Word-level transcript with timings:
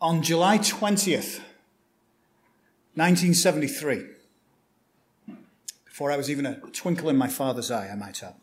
on 0.00 0.22
July 0.22 0.56
20th, 0.56 1.40
1973, 2.94 4.06
before 5.84 6.10
I 6.10 6.16
was 6.16 6.30
even 6.30 6.46
a 6.46 6.58
twinkle 6.72 7.10
in 7.10 7.16
my 7.16 7.28
father's 7.28 7.70
eye, 7.70 7.88
I 7.88 7.94
might 7.94 8.22
add. 8.22 8.34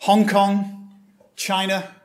Hong 0.00 0.28
Kong, 0.28 0.90
China, 1.34 1.96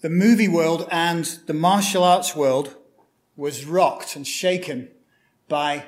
the 0.00 0.10
movie 0.10 0.48
world, 0.48 0.88
and 0.90 1.24
the 1.46 1.54
martial 1.54 2.02
arts 2.02 2.34
world 2.34 2.74
was 3.36 3.64
rocked 3.64 4.16
and 4.16 4.26
shaken 4.26 4.88
by 5.48 5.84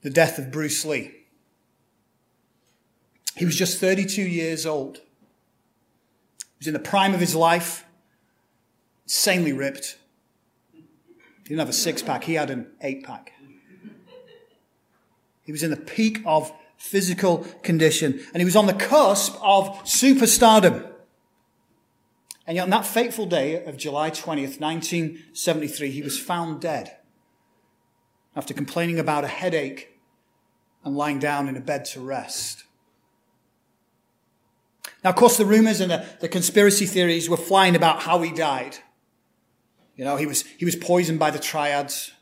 the 0.00 0.10
death 0.10 0.38
of 0.38 0.50
Bruce 0.50 0.86
Lee. 0.86 1.12
He 3.36 3.44
was 3.44 3.56
just 3.56 3.78
32 3.78 4.22
years 4.22 4.64
old. 4.64 4.98
He 4.98 6.60
was 6.60 6.66
in 6.68 6.72
the 6.72 6.78
prime 6.78 7.12
of 7.12 7.20
his 7.20 7.34
life, 7.34 7.84
insanely 9.04 9.52
ripped. 9.52 9.98
He 11.44 11.50
didn't 11.50 11.60
have 11.60 11.68
a 11.68 11.74
six 11.74 12.02
pack, 12.02 12.24
he 12.24 12.34
had 12.34 12.50
an 12.50 12.72
eight 12.80 13.04
pack. 13.04 13.32
He 15.42 15.52
was 15.52 15.62
in 15.62 15.70
the 15.70 15.76
peak 15.76 16.22
of 16.24 16.52
physical 16.78 17.38
condition 17.62 18.20
and 18.32 18.40
he 18.40 18.44
was 18.44 18.56
on 18.56 18.66
the 18.66 18.72
cusp 18.72 19.36
of 19.42 19.68
superstardom. 19.84 20.90
And 22.46 22.56
yet 22.56 22.64
on 22.64 22.70
that 22.70 22.86
fateful 22.86 23.26
day 23.26 23.62
of 23.62 23.76
July 23.76 24.10
20th, 24.10 24.60
1973, 24.60 25.90
he 25.90 26.02
was 26.02 26.18
found 26.18 26.60
dead 26.60 26.96
after 28.34 28.52
complaining 28.52 28.98
about 28.98 29.24
a 29.24 29.28
headache 29.28 30.00
and 30.82 30.96
lying 30.96 31.18
down 31.18 31.48
in 31.48 31.56
a 31.56 31.60
bed 31.60 31.84
to 31.86 32.00
rest. 32.00 32.64
Now, 35.02 35.10
of 35.10 35.16
course, 35.16 35.36
the 35.36 35.46
rumors 35.46 35.80
and 35.80 35.90
the, 35.90 36.06
the 36.20 36.28
conspiracy 36.28 36.86
theories 36.86 37.28
were 37.28 37.36
flying 37.36 37.76
about 37.76 38.00
how 38.00 38.22
he 38.22 38.32
died. 38.32 38.78
You 39.96 40.04
know, 40.04 40.16
he 40.16 40.26
was, 40.26 40.42
he 40.42 40.64
was 40.64 40.76
poisoned 40.76 41.18
by 41.18 41.30
the 41.30 41.38
triads, 41.38 42.12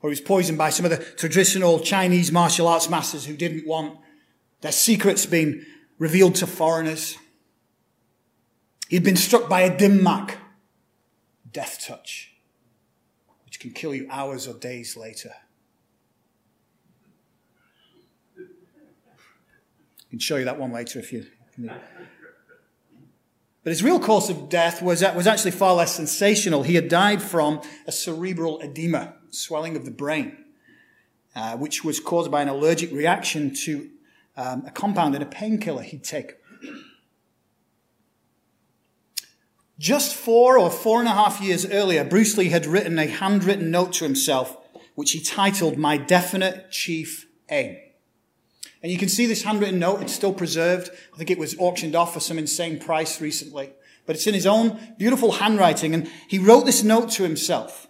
or 0.00 0.10
he 0.10 0.12
was 0.12 0.20
poisoned 0.20 0.58
by 0.58 0.70
some 0.70 0.84
of 0.84 0.90
the 0.90 0.98
traditional 0.98 1.80
Chinese 1.80 2.32
martial 2.32 2.66
arts 2.66 2.88
masters 2.88 3.24
who 3.24 3.36
didn't 3.36 3.66
want 3.66 3.98
their 4.60 4.72
secrets 4.72 5.26
being 5.26 5.64
revealed 5.98 6.34
to 6.36 6.46
foreigners. 6.46 7.16
He'd 8.88 9.04
been 9.04 9.16
struck 9.16 9.48
by 9.48 9.62
a 9.62 9.76
dim 9.76 10.02
mak, 10.02 10.38
death 11.52 11.84
touch, 11.86 12.32
which 13.44 13.60
can 13.60 13.70
kill 13.72 13.94
you 13.94 14.08
hours 14.10 14.48
or 14.48 14.54
days 14.54 14.96
later. 14.96 15.32
I 18.38 20.10
can 20.10 20.18
show 20.18 20.36
you 20.36 20.46
that 20.46 20.58
one 20.58 20.72
later 20.72 20.98
if 20.98 21.12
you. 21.12 21.26
But 23.68 23.72
his 23.72 23.82
real 23.82 24.00
cause 24.00 24.30
of 24.30 24.48
death 24.48 24.80
was, 24.80 25.02
was 25.14 25.26
actually 25.26 25.50
far 25.50 25.74
less 25.74 25.94
sensational. 25.94 26.62
He 26.62 26.74
had 26.74 26.88
died 26.88 27.20
from 27.20 27.60
a 27.86 27.92
cerebral 27.92 28.58
edema, 28.62 29.16
swelling 29.28 29.76
of 29.76 29.84
the 29.84 29.90
brain, 29.90 30.38
uh, 31.36 31.58
which 31.58 31.84
was 31.84 32.00
caused 32.00 32.30
by 32.30 32.40
an 32.40 32.48
allergic 32.48 32.90
reaction 32.90 33.54
to 33.56 33.90
um, 34.38 34.64
a 34.66 34.70
compound 34.70 35.16
in 35.16 35.20
a 35.20 35.26
painkiller 35.26 35.82
he'd 35.82 36.02
taken. 36.02 36.36
Just 39.78 40.16
four 40.16 40.58
or 40.58 40.70
four 40.70 41.00
and 41.00 41.08
a 41.08 41.12
half 41.12 41.38
years 41.42 41.66
earlier, 41.66 42.04
Bruce 42.04 42.38
Lee 42.38 42.48
had 42.48 42.64
written 42.64 42.98
a 42.98 43.06
handwritten 43.06 43.70
note 43.70 43.92
to 43.92 44.04
himself, 44.04 44.56
which 44.94 45.10
he 45.12 45.20
titled 45.20 45.76
My 45.76 45.98
Definite 45.98 46.70
Chief 46.70 47.26
Aim. 47.50 47.76
And 48.82 48.92
you 48.92 48.98
can 48.98 49.08
see 49.08 49.26
this 49.26 49.42
handwritten 49.42 49.78
note. 49.78 50.02
It's 50.02 50.14
still 50.14 50.32
preserved. 50.32 50.90
I 51.12 51.16
think 51.16 51.30
it 51.30 51.38
was 51.38 51.58
auctioned 51.58 51.96
off 51.96 52.14
for 52.14 52.20
some 52.20 52.38
insane 52.38 52.78
price 52.78 53.20
recently. 53.20 53.72
But 54.06 54.16
it's 54.16 54.26
in 54.26 54.34
his 54.34 54.46
own 54.46 54.94
beautiful 54.98 55.32
handwriting. 55.32 55.94
And 55.94 56.10
he 56.28 56.38
wrote 56.38 56.64
this 56.64 56.84
note 56.84 57.10
to 57.12 57.24
himself. 57.24 57.88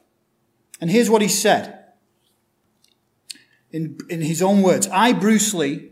And 0.80 0.90
here's 0.90 1.10
what 1.10 1.22
he 1.22 1.28
said. 1.28 1.74
In, 3.70 3.98
in 4.08 4.22
his 4.22 4.40
own 4.40 4.62
words. 4.62 4.88
I, 4.88 5.12
Bruce 5.12 5.52
Lee, 5.52 5.90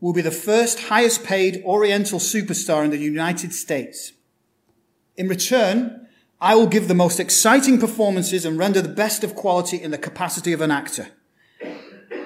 will 0.00 0.14
be 0.14 0.22
the 0.22 0.30
first 0.30 0.84
highest 0.84 1.22
paid 1.22 1.62
Oriental 1.64 2.18
superstar 2.18 2.84
in 2.84 2.90
the 2.90 2.96
United 2.96 3.52
States. 3.52 4.12
In 5.16 5.28
return, 5.28 6.08
I 6.40 6.54
will 6.54 6.66
give 6.66 6.88
the 6.88 6.94
most 6.94 7.20
exciting 7.20 7.78
performances 7.78 8.46
and 8.46 8.56
render 8.56 8.80
the 8.80 8.88
best 8.88 9.22
of 9.22 9.34
quality 9.34 9.76
in 9.76 9.90
the 9.90 9.98
capacity 9.98 10.54
of 10.54 10.62
an 10.62 10.70
actor. 10.70 11.08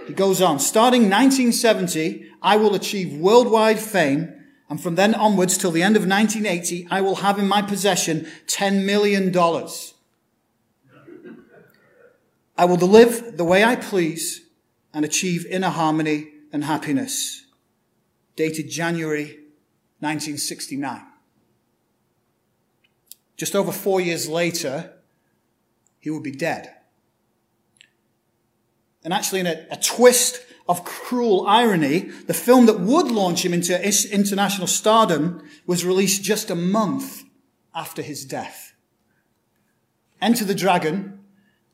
He 0.06 0.12
goes 0.12 0.40
on, 0.40 0.58
starting 0.58 1.02
1970, 1.02 2.30
I 2.42 2.56
will 2.56 2.74
achieve 2.74 3.16
worldwide 3.16 3.78
fame, 3.78 4.32
and 4.68 4.82
from 4.82 4.96
then 4.96 5.14
onwards 5.14 5.56
till 5.56 5.70
the 5.70 5.82
end 5.82 5.96
of 5.96 6.06
1980, 6.06 6.88
I 6.90 7.00
will 7.00 7.16
have 7.16 7.38
in 7.38 7.48
my 7.48 7.62
possession 7.62 8.26
$10 8.46 8.84
million. 8.84 9.34
I 12.56 12.64
will 12.64 12.76
live 12.76 13.36
the 13.36 13.44
way 13.44 13.64
I 13.64 13.76
please 13.76 14.42
and 14.92 15.04
achieve 15.04 15.46
inner 15.46 15.70
harmony 15.70 16.28
and 16.52 16.64
happiness. 16.64 17.46
Dated 18.36 18.70
January 18.70 19.38
1969. 20.00 21.02
Just 23.36 23.56
over 23.56 23.72
four 23.72 24.00
years 24.00 24.28
later, 24.28 24.92
he 25.98 26.10
would 26.10 26.22
be 26.22 26.30
dead. 26.30 26.72
And 29.04 29.12
actually, 29.12 29.40
in 29.40 29.46
a, 29.46 29.66
a 29.70 29.76
twist 29.76 30.40
of 30.66 30.84
cruel 30.84 31.46
irony, 31.46 32.00
the 32.26 32.34
film 32.34 32.66
that 32.66 32.80
would 32.80 33.10
launch 33.10 33.44
him 33.44 33.52
into 33.52 33.78
international 34.10 34.66
stardom 34.66 35.46
was 35.66 35.84
released 35.84 36.22
just 36.22 36.50
a 36.50 36.54
month 36.54 37.22
after 37.74 38.00
his 38.00 38.24
death. 38.24 38.72
Enter 40.22 40.44
the 40.44 40.54
Dragon 40.54 41.20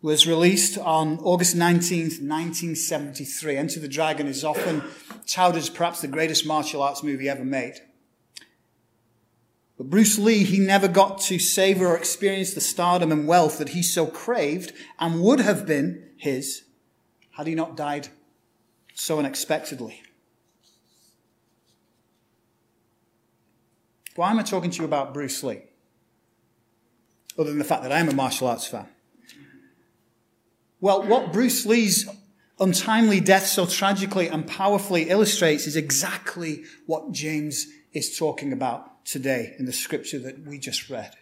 was 0.03 0.27
released 0.27 0.79
on 0.79 1.19
August 1.19 1.55
19th, 1.55 2.21
1973. 2.21 3.57
Enter 3.57 3.81
the 3.81 3.87
Dragon 3.87 4.27
is 4.27 4.45
often 4.45 4.83
touted 5.27 5.62
as 5.62 5.71
perhaps 5.71 6.01
the 6.01 6.09
greatest 6.09 6.47
martial 6.47 6.83
arts 6.83 7.03
movie 7.03 7.29
ever 7.29 7.45
made. 7.45 7.75
But 9.77 9.89
Bruce 9.89 10.19
Lee, 10.19 10.43
he 10.45 10.59
never 10.59 10.89
got 10.89 11.21
to 11.23 11.39
savor 11.39 11.87
or 11.87 11.97
experience 11.97 12.55
the 12.55 12.61
stardom 12.61 13.12
and 13.12 13.29
wealth 13.29 13.59
that 13.59 13.71
he 13.71 13.83
so 13.83 14.07
craved 14.07 14.73
and 14.99 15.23
would 15.23 15.41
have 15.41 15.67
been 15.67 16.11
his 16.17 16.65
had 17.41 17.47
he 17.47 17.55
not 17.55 17.75
died 17.75 18.06
so 18.93 19.19
unexpectedly? 19.19 20.03
Why 24.15 24.31
am 24.31 24.39
I 24.39 24.43
talking 24.43 24.71
to 24.71 24.78
you 24.78 24.84
about 24.84 25.15
Bruce 25.15 25.43
Lee? 25.43 25.62
Other 27.39 27.49
than 27.49 27.59
the 27.59 27.65
fact 27.65 27.83
that 27.83 27.93
I'm 27.93 28.11
a 28.11 28.15
martial 28.15 28.47
arts 28.47 28.67
fan. 28.67 28.89
Well, 30.83 31.03
what 31.03 31.33
Bruce 31.33 31.65
Lee's 31.65 32.06
untimely 32.59 33.21
death 33.21 33.47
so 33.47 33.65
tragically 33.65 34.29
and 34.29 34.47
powerfully 34.47 35.09
illustrates 35.09 35.67
is 35.67 35.77
exactly 35.77 36.65
what 36.84 37.11
James 37.11 37.69
is 37.95 38.19
talking 38.19 38.53
about 38.53 39.06
today 39.06 39.55
in 39.59 39.65
the 39.65 39.73
scripture 39.73 40.19
that 40.19 40.47
we 40.47 40.59
just 40.59 40.91
read. 40.91 41.15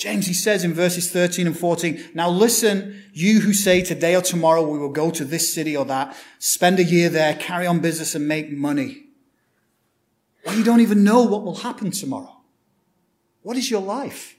James, 0.00 0.26
he 0.26 0.32
says 0.32 0.64
in 0.64 0.72
verses 0.72 1.10
13 1.10 1.46
and 1.46 1.58
14, 1.58 2.12
now 2.14 2.30
listen, 2.30 3.02
you 3.12 3.40
who 3.40 3.52
say 3.52 3.82
today 3.82 4.16
or 4.16 4.22
tomorrow 4.22 4.66
we 4.66 4.78
will 4.78 4.88
go 4.88 5.10
to 5.10 5.26
this 5.26 5.52
city 5.52 5.76
or 5.76 5.84
that, 5.84 6.16
spend 6.38 6.78
a 6.78 6.84
year 6.84 7.10
there, 7.10 7.34
carry 7.34 7.66
on 7.66 7.80
business 7.80 8.14
and 8.14 8.26
make 8.26 8.50
money. 8.50 9.04
Well, 10.46 10.56
you 10.56 10.64
don't 10.64 10.80
even 10.80 11.04
know 11.04 11.24
what 11.24 11.44
will 11.44 11.56
happen 11.56 11.90
tomorrow. 11.90 12.40
What 13.42 13.58
is 13.58 13.70
your 13.70 13.82
life? 13.82 14.36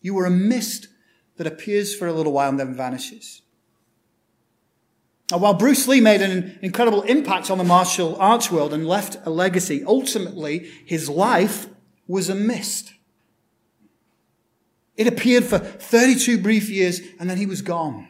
You 0.00 0.18
are 0.20 0.24
a 0.24 0.30
mist 0.30 0.88
that 1.36 1.46
appears 1.46 1.94
for 1.94 2.08
a 2.08 2.12
little 2.14 2.32
while 2.32 2.48
and 2.48 2.58
then 2.58 2.74
vanishes. 2.74 3.42
Now, 5.30 5.36
while 5.36 5.52
Bruce 5.52 5.86
Lee 5.86 6.00
made 6.00 6.22
an 6.22 6.58
incredible 6.62 7.02
impact 7.02 7.50
on 7.50 7.58
the 7.58 7.64
martial 7.64 8.16
arts 8.16 8.50
world 8.50 8.72
and 8.72 8.88
left 8.88 9.18
a 9.26 9.30
legacy, 9.30 9.84
ultimately 9.86 10.60
his 10.86 11.10
life 11.10 11.66
was 12.06 12.30
a 12.30 12.34
mist. 12.34 12.94
It 14.96 15.06
appeared 15.06 15.44
for 15.44 15.58
32 15.58 16.38
brief 16.38 16.68
years 16.68 17.00
and 17.18 17.28
then 17.28 17.38
he 17.38 17.46
was 17.46 17.62
gone. 17.62 18.08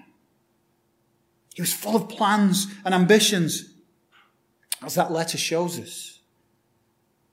He 1.54 1.62
was 1.62 1.72
full 1.72 1.96
of 1.96 2.08
plans 2.08 2.66
and 2.84 2.94
ambitions, 2.94 3.72
as 4.82 4.94
that 4.96 5.12
letter 5.12 5.38
shows 5.38 5.78
us. 5.78 6.18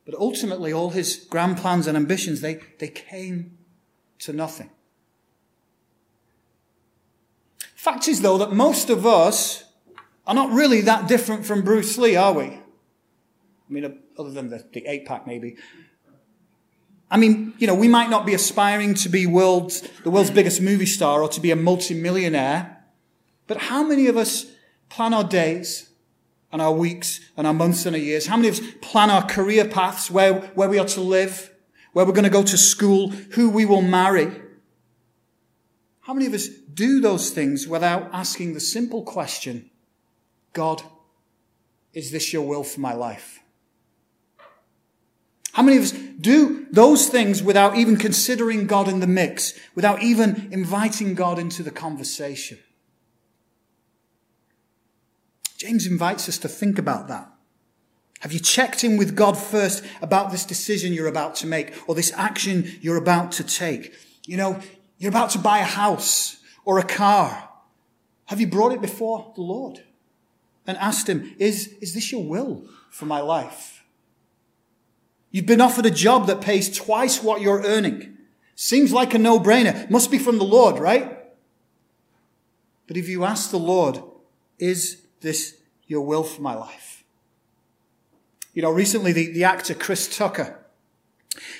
But 0.05 0.15
ultimately, 0.15 0.71
all 0.71 0.91
his 0.91 1.25
grand 1.29 1.57
plans 1.57 1.87
and 1.87 1.97
ambitions, 1.97 2.41
they, 2.41 2.59
they 2.79 2.87
came 2.87 3.57
to 4.19 4.33
nothing. 4.33 4.69
Fact 7.75 8.07
is, 8.07 8.21
though, 8.21 8.37
that 8.37 8.51
most 8.51 8.91
of 8.91 9.07
us 9.07 9.63
are 10.27 10.35
not 10.35 10.51
really 10.51 10.81
that 10.81 11.07
different 11.07 11.45
from 11.45 11.63
Bruce 11.63 11.97
Lee, 11.97 12.15
are 12.15 12.33
we? 12.33 12.43
I 12.45 12.61
mean, 13.69 13.99
other 14.17 14.31
than 14.31 14.49
the, 14.49 14.63
the 14.71 14.85
eight 14.85 15.05
pack, 15.05 15.25
maybe. 15.25 15.55
I 17.11 17.17
mean, 17.17 17.53
you 17.57 17.67
know, 17.67 17.75
we 17.75 17.89
might 17.89 18.09
not 18.09 18.25
be 18.25 18.33
aspiring 18.33 18.93
to 18.95 19.09
be 19.09 19.27
world's, 19.27 19.81
the 20.03 20.09
world's 20.09 20.31
biggest 20.31 20.61
movie 20.61 20.85
star 20.85 21.21
or 21.21 21.27
to 21.27 21.41
be 21.41 21.51
a 21.51 21.57
multimillionaire, 21.57 22.77
but 23.47 23.57
how 23.57 23.83
many 23.83 24.07
of 24.07 24.15
us 24.15 24.45
plan 24.87 25.13
our 25.13 25.25
days 25.25 25.89
and 26.53 26.61
our 26.61 26.71
weeks 26.71 27.19
and 27.35 27.45
our 27.45 27.53
months 27.53 27.85
and 27.85 27.97
our 27.97 28.01
years? 28.01 28.27
How 28.27 28.37
many 28.37 28.47
of 28.47 28.59
us 28.59 28.65
plan 28.81 29.09
our 29.09 29.25
career 29.27 29.67
paths, 29.67 30.09
where, 30.09 30.35
where 30.55 30.69
we 30.69 30.79
are 30.79 30.87
to 30.87 31.01
live, 31.01 31.53
where 31.91 32.05
we're 32.05 32.13
going 32.13 32.23
to 32.23 32.29
go 32.29 32.43
to 32.43 32.57
school, 32.57 33.09
who 33.09 33.49
we 33.49 33.65
will 33.65 33.81
marry? 33.81 34.31
How 35.99 36.13
many 36.13 36.27
of 36.27 36.33
us 36.33 36.47
do 36.47 37.01
those 37.01 37.31
things 37.31 37.67
without 37.67 38.09
asking 38.13 38.53
the 38.53 38.61
simple 38.61 39.03
question, 39.03 39.69
God, 40.53 40.81
is 41.93 42.11
this 42.11 42.31
your 42.31 42.47
will 42.47 42.63
for 42.63 42.79
my 42.79 42.93
life? 42.93 43.40
How 45.53 45.63
many 45.63 45.77
of 45.77 45.83
us 45.83 45.91
do 45.91 46.65
those 46.71 47.07
things 47.07 47.43
without 47.43 47.75
even 47.75 47.97
considering 47.97 48.67
God 48.67 48.87
in 48.87 48.99
the 48.99 49.07
mix, 49.07 49.53
without 49.75 50.01
even 50.01 50.49
inviting 50.51 51.13
God 51.13 51.39
into 51.39 51.63
the 51.63 51.71
conversation? 51.71 52.59
James 55.57 55.85
invites 55.85 56.27
us 56.27 56.37
to 56.39 56.47
think 56.47 56.79
about 56.79 57.07
that. 57.09 57.29
Have 58.21 58.31
you 58.31 58.39
checked 58.39 58.83
in 58.83 58.97
with 58.97 59.15
God 59.15 59.37
first 59.37 59.83
about 60.01 60.31
this 60.31 60.45
decision 60.45 60.93
you're 60.93 61.07
about 61.07 61.35
to 61.35 61.47
make 61.47 61.73
or 61.87 61.95
this 61.95 62.13
action 62.15 62.79
you're 62.81 62.97
about 62.97 63.31
to 63.33 63.43
take? 63.43 63.93
You 64.25 64.37
know, 64.37 64.59
you're 64.99 65.09
about 65.09 65.31
to 65.31 65.39
buy 65.39 65.59
a 65.59 65.65
house 65.65 66.37
or 66.63 66.79
a 66.79 66.83
car. 66.83 67.49
Have 68.25 68.39
you 68.39 68.47
brought 68.47 68.71
it 68.71 68.81
before 68.81 69.33
the 69.35 69.41
Lord 69.41 69.83
and 70.65 70.77
asked 70.77 71.09
Him, 71.09 71.35
is, 71.39 71.75
is 71.81 71.93
this 71.93 72.11
your 72.11 72.23
will 72.23 72.63
for 72.89 73.05
my 73.05 73.19
life? 73.19 73.80
You've 75.31 75.45
been 75.45 75.61
offered 75.61 75.85
a 75.85 75.91
job 75.91 76.27
that 76.27 76.41
pays 76.41 76.75
twice 76.75 77.23
what 77.23 77.41
you're 77.41 77.63
earning. 77.63 78.17
Seems 78.55 78.91
like 78.91 79.13
a 79.13 79.17
no-brainer. 79.17 79.89
Must 79.89 80.11
be 80.11 80.19
from 80.19 80.37
the 80.37 80.43
Lord, 80.43 80.77
right? 80.77 81.17
But 82.87 82.97
if 82.97 83.07
you 83.07 83.23
ask 83.23 83.49
the 83.49 83.57
Lord, 83.57 84.03
is 84.59 85.03
this 85.21 85.57
your 85.87 86.01
will 86.01 86.23
for 86.23 86.41
my 86.41 86.53
life? 86.53 87.03
You 88.53 88.61
know, 88.61 88.71
recently 88.71 89.13
the, 89.13 89.31
the 89.31 89.45
actor 89.45 89.73
Chris 89.73 90.15
Tucker, 90.15 90.59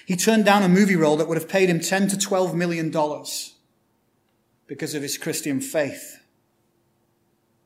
he 0.06 0.18
turned 0.18 0.44
down 0.44 0.64
a 0.64 0.70
movie 0.70 0.98
role 0.98 1.16
that 1.18 1.28
would 1.30 1.38
have 1.38 1.48
paid 1.48 1.70
him 1.70 1.80
10 1.80 2.10
to 2.10 2.18
12 2.18 2.54
million 2.54 2.92
dollars 2.92 3.54
because 4.68 4.94
of 4.94 5.02
his 5.02 5.18
Christian 5.18 5.62
faith. 5.62 6.22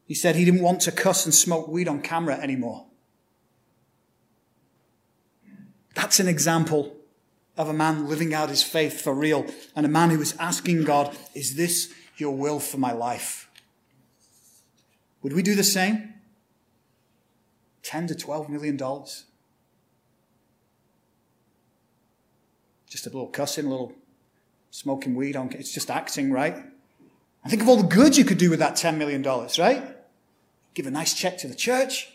He 0.06 0.14
said 0.14 0.36
he 0.36 0.46
didn't 0.46 0.62
want 0.62 0.82
to 0.82 0.92
cuss 0.92 1.26
and 1.26 1.34
smoke 1.34 1.68
weed 1.68 1.88
on 1.88 2.02
camera 2.02 2.36
anymore. 2.36 2.86
That's 5.96 6.20
an 6.20 6.28
example 6.28 6.96
of 7.58 7.68
a 7.68 7.74
man 7.74 8.08
living 8.08 8.34
out 8.34 8.50
his 8.50 8.62
faith 8.62 9.02
for 9.02 9.14
real 9.14 9.48
and 9.76 9.86
a 9.86 9.90
man 9.90 10.12
who 10.12 10.20
was 10.20 10.36
asking 10.38 10.84
God, 10.84 11.18
is 11.34 11.56
this 11.56 11.92
your 12.18 12.36
will 12.36 12.60
for 12.60 12.78
my 12.78 12.92
life? 12.92 13.50
Would 15.24 15.34
we 15.34 15.42
do 15.42 15.56
the 15.56 15.64
same? 15.64 16.14
10 17.82 18.08
to 18.08 18.16
12 18.16 18.50
million 18.50 18.78
dollars? 18.78 19.26
Just 22.88 23.08
a 23.08 23.10
little 23.10 23.28
cussing, 23.28 23.66
a 23.66 23.70
little 23.70 23.94
smoking 24.72 25.16
weed 25.16 25.36
on, 25.36 25.52
it's 25.54 25.74
just 25.74 25.90
acting, 25.90 26.32
right? 26.32 26.56
And 26.56 27.50
think 27.50 27.62
of 27.62 27.70
all 27.70 27.78
the 27.78 27.88
good 27.88 28.18
you 28.18 28.26
could 28.26 28.38
do 28.38 28.50
with 28.50 28.60
that 28.60 28.74
$10 28.74 28.98
million, 28.98 29.24
right? 29.58 29.96
Give 30.74 30.88
a 30.88 30.92
nice 30.92 31.14
check 31.14 31.38
to 31.40 31.48
the 31.48 31.56
church. 31.56 32.10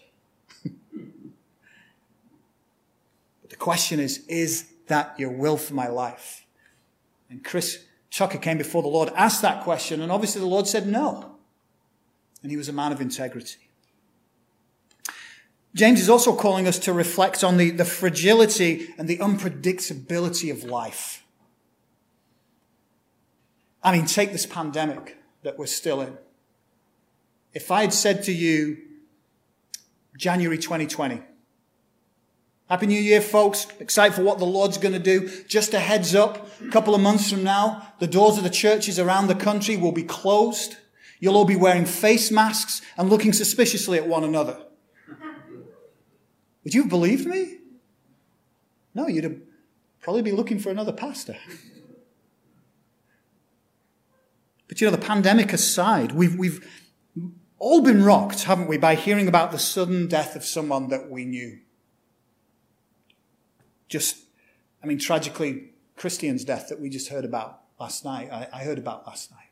but 0.62 0.72
the 3.42 3.48
question 3.60 4.00
is, 4.00 4.26
is 4.26 4.68
that 4.88 5.14
your 5.18 5.30
will 5.30 5.56
for 5.56 5.74
my 5.74 5.86
life? 5.86 6.44
And 7.28 7.44
Chris 7.44 7.84
Tucker 8.10 8.38
came 8.38 8.58
before 8.58 8.82
the 8.82 8.88
Lord, 8.88 9.12
asked 9.14 9.42
that 9.42 9.62
question, 9.62 10.00
and 10.00 10.10
obviously 10.10 10.40
the 10.40 10.48
Lord 10.48 10.66
said 10.66 10.88
no. 10.88 11.36
And 12.42 12.50
he 12.50 12.56
was 12.56 12.68
a 12.68 12.72
man 12.72 12.90
of 12.90 13.00
integrity. 13.00 13.58
James 15.74 16.00
is 16.00 16.10
also 16.10 16.34
calling 16.34 16.66
us 16.66 16.80
to 16.80 16.92
reflect 16.92 17.44
on 17.44 17.56
the, 17.56 17.70
the 17.70 17.84
fragility 17.84 18.88
and 18.98 19.06
the 19.06 19.18
unpredictability 19.18 20.50
of 20.50 20.64
life. 20.64 21.24
I 23.82 23.96
mean, 23.96 24.06
take 24.06 24.32
this 24.32 24.46
pandemic 24.46 25.16
that 25.42 25.56
we're 25.58 25.66
still 25.66 26.00
in. 26.00 26.18
If 27.54 27.70
I 27.70 27.82
had 27.82 27.92
said 27.92 28.24
to 28.24 28.32
you, 28.32 28.78
January 30.16 30.58
2020, 30.58 31.22
Happy 32.70 32.86
New 32.86 33.00
Year, 33.00 33.20
folks. 33.20 33.66
Excited 33.80 34.14
for 34.14 34.22
what 34.22 34.38
the 34.38 34.46
Lord's 34.46 34.78
going 34.78 34.92
to 34.92 35.00
do. 35.00 35.28
Just 35.48 35.74
a 35.74 35.80
heads 35.80 36.14
up, 36.14 36.48
a 36.64 36.68
couple 36.68 36.94
of 36.94 37.00
months 37.00 37.28
from 37.28 37.42
now, 37.42 37.94
the 37.98 38.06
doors 38.06 38.38
of 38.38 38.44
the 38.44 38.50
churches 38.50 38.96
around 38.96 39.26
the 39.26 39.34
country 39.34 39.76
will 39.76 39.90
be 39.90 40.04
closed. 40.04 40.76
You'll 41.18 41.36
all 41.36 41.44
be 41.44 41.56
wearing 41.56 41.84
face 41.84 42.30
masks 42.30 42.80
and 42.96 43.10
looking 43.10 43.32
suspiciously 43.32 43.98
at 43.98 44.06
one 44.06 44.22
another. 44.22 44.56
Would 46.62 46.72
you 46.72 46.82
have 46.82 46.90
believed 46.90 47.26
me? 47.26 47.56
No, 48.94 49.08
you'd 49.08 49.24
have 49.24 49.40
probably 50.00 50.22
be 50.22 50.30
looking 50.30 50.60
for 50.60 50.70
another 50.70 50.92
pastor. 50.92 51.36
But 54.68 54.80
you 54.80 54.86
know, 54.86 54.92
the 54.92 54.98
pandemic 54.98 55.52
aside, 55.52 56.12
we've, 56.12 56.38
we've 56.38 56.64
all 57.58 57.80
been 57.80 58.04
rocked, 58.04 58.44
haven't 58.44 58.68
we, 58.68 58.78
by 58.78 58.94
hearing 58.94 59.26
about 59.26 59.50
the 59.50 59.58
sudden 59.58 60.06
death 60.06 60.36
of 60.36 60.44
someone 60.44 60.88
that 60.90 61.10
we 61.10 61.24
knew. 61.24 61.58
Just, 63.90 64.16
I 64.82 64.86
mean, 64.86 64.98
tragically, 64.98 65.72
Christian's 65.96 66.44
death 66.44 66.70
that 66.70 66.80
we 66.80 66.88
just 66.88 67.08
heard 67.08 67.26
about 67.26 67.60
last 67.78 68.06
night, 68.06 68.30
I, 68.32 68.48
I 68.50 68.64
heard 68.64 68.78
about 68.78 69.06
last 69.06 69.30
night. 69.30 69.50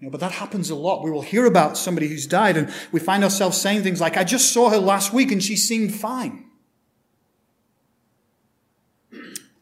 You 0.00 0.06
know, 0.06 0.10
but 0.10 0.20
that 0.20 0.32
happens 0.32 0.70
a 0.70 0.74
lot. 0.74 1.04
We 1.04 1.10
will 1.10 1.22
hear 1.22 1.44
about 1.44 1.76
somebody 1.76 2.08
who's 2.08 2.26
died 2.26 2.56
and 2.56 2.72
we 2.90 2.98
find 2.98 3.22
ourselves 3.22 3.60
saying 3.60 3.82
things 3.82 4.00
like, 4.00 4.16
I 4.16 4.24
just 4.24 4.50
saw 4.50 4.70
her 4.70 4.78
last 4.78 5.12
week 5.12 5.30
and 5.30 5.42
she 5.42 5.56
seemed 5.56 5.94
fine. 5.94 6.46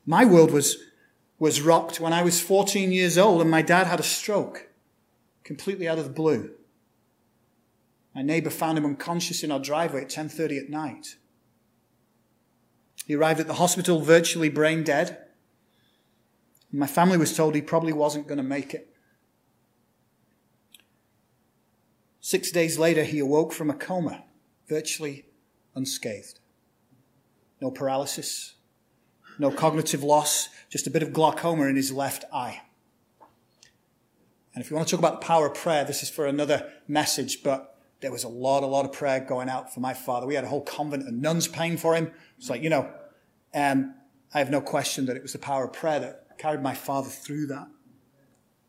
My 0.07 0.25
world 0.25 0.53
was, 0.53 0.77
was 1.39 1.61
rocked 1.61 2.01
when 2.01 2.13
I 2.13 2.23
was 2.23 2.41
14 2.41 2.93
years 2.93 3.19
old 3.19 3.43
and 3.43 3.51
my 3.51 3.61
dad 3.61 3.89
had 3.89 4.01
a 4.01 4.05
stroke 4.05 4.69
completely 5.43 5.89
out 5.89 5.99
of 5.99 6.05
the 6.05 6.11
blue. 6.11 6.53
My 8.15 8.23
neighbor 8.23 8.51
found 8.51 8.79
him 8.79 8.87
unconscious 8.87 9.43
in 9.43 9.51
our 9.51 9.61
driveway 9.61 10.03
at 10.03 10.09
10:30 10.09 10.59
at 10.59 10.71
night. 10.71 11.17
He 13.07 13.15
arrived 13.15 13.41
at 13.41 13.47
the 13.47 13.55
hospital 13.55 14.01
virtually 14.01 14.49
brain 14.49 14.85
dead. 14.85 15.19
My 16.71 16.87
family 16.87 17.17
was 17.17 17.35
told 17.35 17.55
he 17.55 17.63
probably 17.63 17.93
wasn't 17.93 18.27
going 18.27 18.39
to 18.39 18.45
make 18.45 18.75
it. 18.75 18.95
Six 22.21 22.51
days 22.51 22.79
later, 22.79 23.05
he 23.05 23.21
awoke 23.21 23.53
from 23.53 23.71
a 23.71 23.75
coma, 23.75 24.25
virtually 24.69 25.25
unscathed. 25.75 26.41
No 27.61 27.71
paralysis, 27.71 28.57
no 29.39 29.51
cognitive 29.51 30.03
loss, 30.03 30.51
just 30.69 30.87
a 30.87 30.91
bit 30.91 31.03
of 31.03 31.15
glaucoma 31.15 31.65
in 31.65 31.77
his 31.77 31.91
left 31.91 32.25
eye. 32.33 32.61
And 34.55 34.63
if 34.63 34.71
you 34.71 34.77
want 34.77 34.89
to 34.89 34.97
talk 34.97 35.01
about 35.01 35.21
the 35.21 35.27
power 35.27 35.47
of 35.47 35.55
prayer, 35.55 35.85
this 35.85 36.03
is 36.03 36.11
for 36.11 36.27
another 36.27 36.71
message, 36.87 37.43
but 37.43 37.68
there 38.01 38.13
was 38.13 38.25
a 38.25 38.29
lot, 38.29 38.63
a 38.63 38.67
lot 38.67 38.85
of 38.85 38.93
prayer 38.93 39.21
going 39.21 39.49
out 39.49 39.73
for 39.73 39.81
my 39.81 39.95
father. 39.95 40.27
We 40.27 40.35
had 40.35 40.45
a 40.45 40.49
whole 40.49 40.63
convent 40.63 41.09
of 41.09 41.15
nuns 41.15 41.49
praying 41.49 41.79
for 41.79 41.95
him. 41.95 42.13
It's 42.37 42.49
like, 42.49 42.63
you 42.63 42.71
know, 42.71 42.89
I 43.55 44.39
have 44.39 44.51
no 44.51 44.61
question 44.61 45.07
that 45.07 45.17
it 45.17 45.23
was 45.23 45.33
the 45.33 45.39
power 45.39 45.65
of 45.65 45.73
prayer 45.73 46.01
that 46.01 46.39
carried 46.39 46.63
my 46.63 46.75
father 46.75 47.09
through 47.09 47.47
that. 47.49 47.67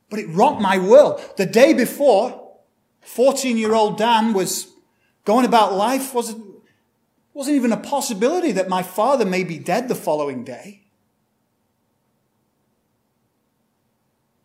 But 0.09 0.19
it 0.19 0.27
rocked 0.29 0.62
my 0.62 0.79
world. 0.79 1.21
The 1.38 1.45
day 1.45 1.74
before, 1.74 2.57
14 3.01 3.57
year 3.57 3.74
old 3.74 3.98
Dan 3.98 4.33
was 4.33 4.67
going 5.25 5.45
about 5.45 5.74
life, 5.74 6.13
wasn't, 6.13 6.43
wasn't 7.33 7.55
even 7.55 7.71
a 7.71 7.77
possibility 7.77 8.51
that 8.53 8.69
my 8.69 8.81
father 8.81 9.25
may 9.25 9.43
be 9.43 9.59
dead 9.59 9.88
the 9.88 9.95
following 9.95 10.43
day. 10.43 10.88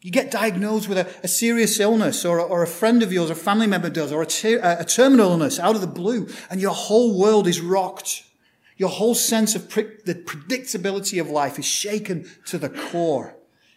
You 0.05 0.11
get 0.11 0.31
diagnosed 0.31 0.87
with 0.87 0.99
a, 0.99 1.09
a 1.23 1.29
serious 1.29 1.81
illness, 1.81 2.27
or, 2.27 2.39
or, 2.39 2.63
a 2.63 2.67
friend 2.67 3.03
of 3.03 3.11
yours, 3.11 3.31
or 3.31 3.33
a 3.33 3.37
family 3.37 3.67
member 3.67 3.89
does, 3.89 4.13
or 4.13 4.21
a, 4.21 4.27
ter- 4.27 4.61
a 4.63 4.85
terminal 4.85 5.31
illness 5.31 5.59
out 5.59 5.77
of 5.77 5.81
the 5.81 5.87
blue, 5.87 6.29
and 6.51 6.61
your 6.61 6.75
whole 6.75 7.19
world 7.19 7.47
is 7.49 7.63
rocked. 7.63 8.23
Your 8.77 8.91
whole 8.91 9.15
sense 9.15 9.55
of 9.55 9.71
pre- 9.71 9.97
the 10.05 10.15
predictability 10.15 11.19
of 11.19 11.31
life 11.31 11.59
is 11.59 11.65
shaken 11.65 12.31
to 12.45 12.59
the 12.59 12.69
core. 12.69 13.35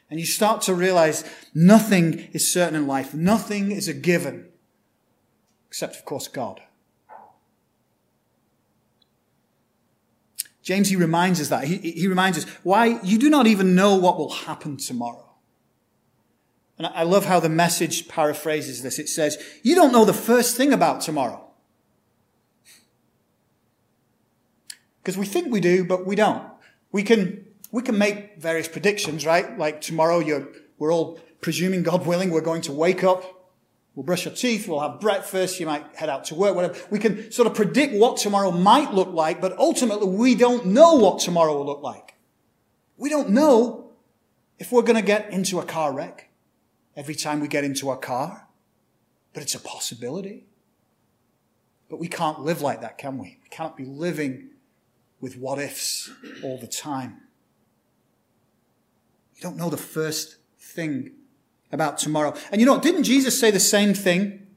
And 0.09 0.19
you 0.19 0.25
start 0.25 0.61
to 0.63 0.73
realize 0.73 1.23
nothing 1.53 2.27
is 2.33 2.51
certain 2.51 2.75
in 2.75 2.87
life. 2.87 3.13
Nothing 3.13 3.71
is 3.71 3.87
a 3.87 3.93
given 3.93 4.49
except, 5.69 5.95
of 5.95 6.03
course, 6.03 6.27
God. 6.27 6.59
James, 10.61 10.89
he 10.89 10.97
reminds 10.97 11.39
us 11.39 11.47
that. 11.47 11.63
He, 11.63 11.77
he 11.77 12.07
reminds 12.09 12.37
us 12.37 12.43
why 12.63 12.99
you 13.01 13.17
do 13.17 13.29
not 13.29 13.47
even 13.47 13.75
know 13.75 13.95
what 13.95 14.17
will 14.17 14.31
happen 14.31 14.75
tomorrow. 14.75 15.26
And 16.77 16.87
I 16.87 17.03
love 17.03 17.25
how 17.25 17.39
the 17.39 17.49
message 17.49 18.07
paraphrases 18.07 18.83
this. 18.83 18.99
It 18.99 19.09
says, 19.09 19.37
You 19.63 19.75
don't 19.75 19.91
know 19.91 20.05
the 20.05 20.13
first 20.13 20.55
thing 20.55 20.73
about 20.73 21.01
tomorrow. 21.01 21.43
Because 25.01 25.17
we 25.17 25.25
think 25.25 25.51
we 25.51 25.59
do, 25.59 25.83
but 25.85 26.05
we 26.05 26.15
don't. 26.15 26.43
We 26.91 27.01
can, 27.01 27.45
we 27.71 27.81
can 27.81 27.97
make 27.97 28.41
various 28.41 28.67
predictions, 28.67 29.25
right? 29.25 29.57
Like 29.57 29.81
tomorrow, 29.81 30.19
you're, 30.19 30.49
we're 30.77 30.93
all 30.93 31.19
presuming, 31.41 31.83
God 31.83 32.05
willing, 32.05 32.29
we're 32.29 32.41
going 32.41 32.61
to 32.63 32.71
wake 32.71 33.03
up 33.03 33.37
We'll 33.97 34.03
brush 34.03 34.27
our 34.27 34.33
teeth, 34.33 34.67
we'll 34.67 34.79
have 34.81 34.99
breakfast, 34.99 35.59
you 35.59 35.65
might 35.65 35.83
head 35.95 36.07
out 36.07 36.25
to 36.25 36.35
work, 36.35 36.53
whatever. 36.53 36.77
We 36.91 36.99
can 36.99 37.31
sort 37.31 37.47
of 37.47 37.55
predict 37.55 37.95
what 37.95 38.17
tomorrow 38.17 38.51
might 38.51 38.93
look 38.93 39.11
like, 39.11 39.41
but 39.41 39.57
ultimately 39.57 40.07
we 40.07 40.35
don't 40.35 40.67
know 40.67 40.93
what 40.93 41.17
tomorrow 41.17 41.57
will 41.57 41.65
look 41.65 41.81
like. 41.81 42.13
We 42.97 43.09
don't 43.09 43.31
know 43.31 43.89
if 44.59 44.71
we're 44.71 44.83
going 44.83 44.97
to 44.97 45.01
get 45.01 45.33
into 45.33 45.59
a 45.59 45.65
car 45.65 45.91
wreck. 45.91 46.26
Every 46.97 47.15
time 47.15 47.39
we 47.39 47.47
get 47.47 47.63
into 47.63 47.89
our 47.89 47.97
car, 47.97 48.47
but 49.33 49.43
it's 49.43 49.55
a 49.55 49.59
possibility. 49.59 50.47
But 51.89 51.99
we 51.99 52.07
can't 52.07 52.41
live 52.41 52.61
like 52.61 52.81
that, 52.81 52.97
can 52.97 53.19
we? 53.19 53.37
We 53.43 53.49
can't 53.49 53.77
be 53.77 53.85
living 53.85 54.49
with 55.21 55.37
what 55.37 55.59
ifs 55.59 56.11
all 56.43 56.57
the 56.57 56.67
time. 56.67 57.21
You 59.35 59.41
don't 59.43 59.55
know 59.55 59.69
the 59.69 59.77
first 59.77 60.37
thing 60.59 61.11
about 61.71 61.99
tomorrow. 61.99 62.33
And 62.51 62.59
you 62.59 62.65
know, 62.65 62.79
didn't 62.79 63.03
Jesus 63.03 63.39
say 63.39 63.51
the 63.51 63.59
same 63.59 63.93
thing? 63.93 64.47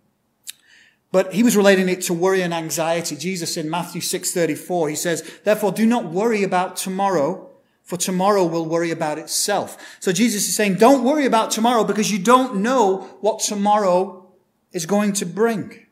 But 1.12 1.34
he 1.34 1.42
was 1.42 1.56
relating 1.56 1.88
it 1.88 2.02
to 2.02 2.14
worry 2.14 2.40
and 2.40 2.54
anxiety. 2.54 3.16
Jesus 3.16 3.56
in 3.56 3.68
Matthew 3.68 4.00
6:34, 4.00 4.88
he 4.88 4.96
says, 4.96 5.28
"Therefore 5.44 5.72
do 5.72 5.84
not 5.84 6.10
worry 6.10 6.42
about 6.42 6.76
tomorrow, 6.76 7.49
for 7.90 7.98
tomorrow 7.98 8.46
will 8.46 8.64
worry 8.64 8.90
about 8.90 9.18
itself." 9.18 9.76
So 10.00 10.12
Jesus 10.12 10.48
is 10.48 10.54
saying, 10.56 10.76
don't 10.76 11.04
worry 11.04 11.26
about 11.26 11.50
tomorrow 11.50 11.84
because 11.84 12.10
you 12.10 12.18
don't 12.18 12.62
know 12.62 13.18
what 13.20 13.40
tomorrow 13.40 14.32
is 14.72 14.86
going 14.86 15.12
to 15.14 15.26
bring. 15.26 15.86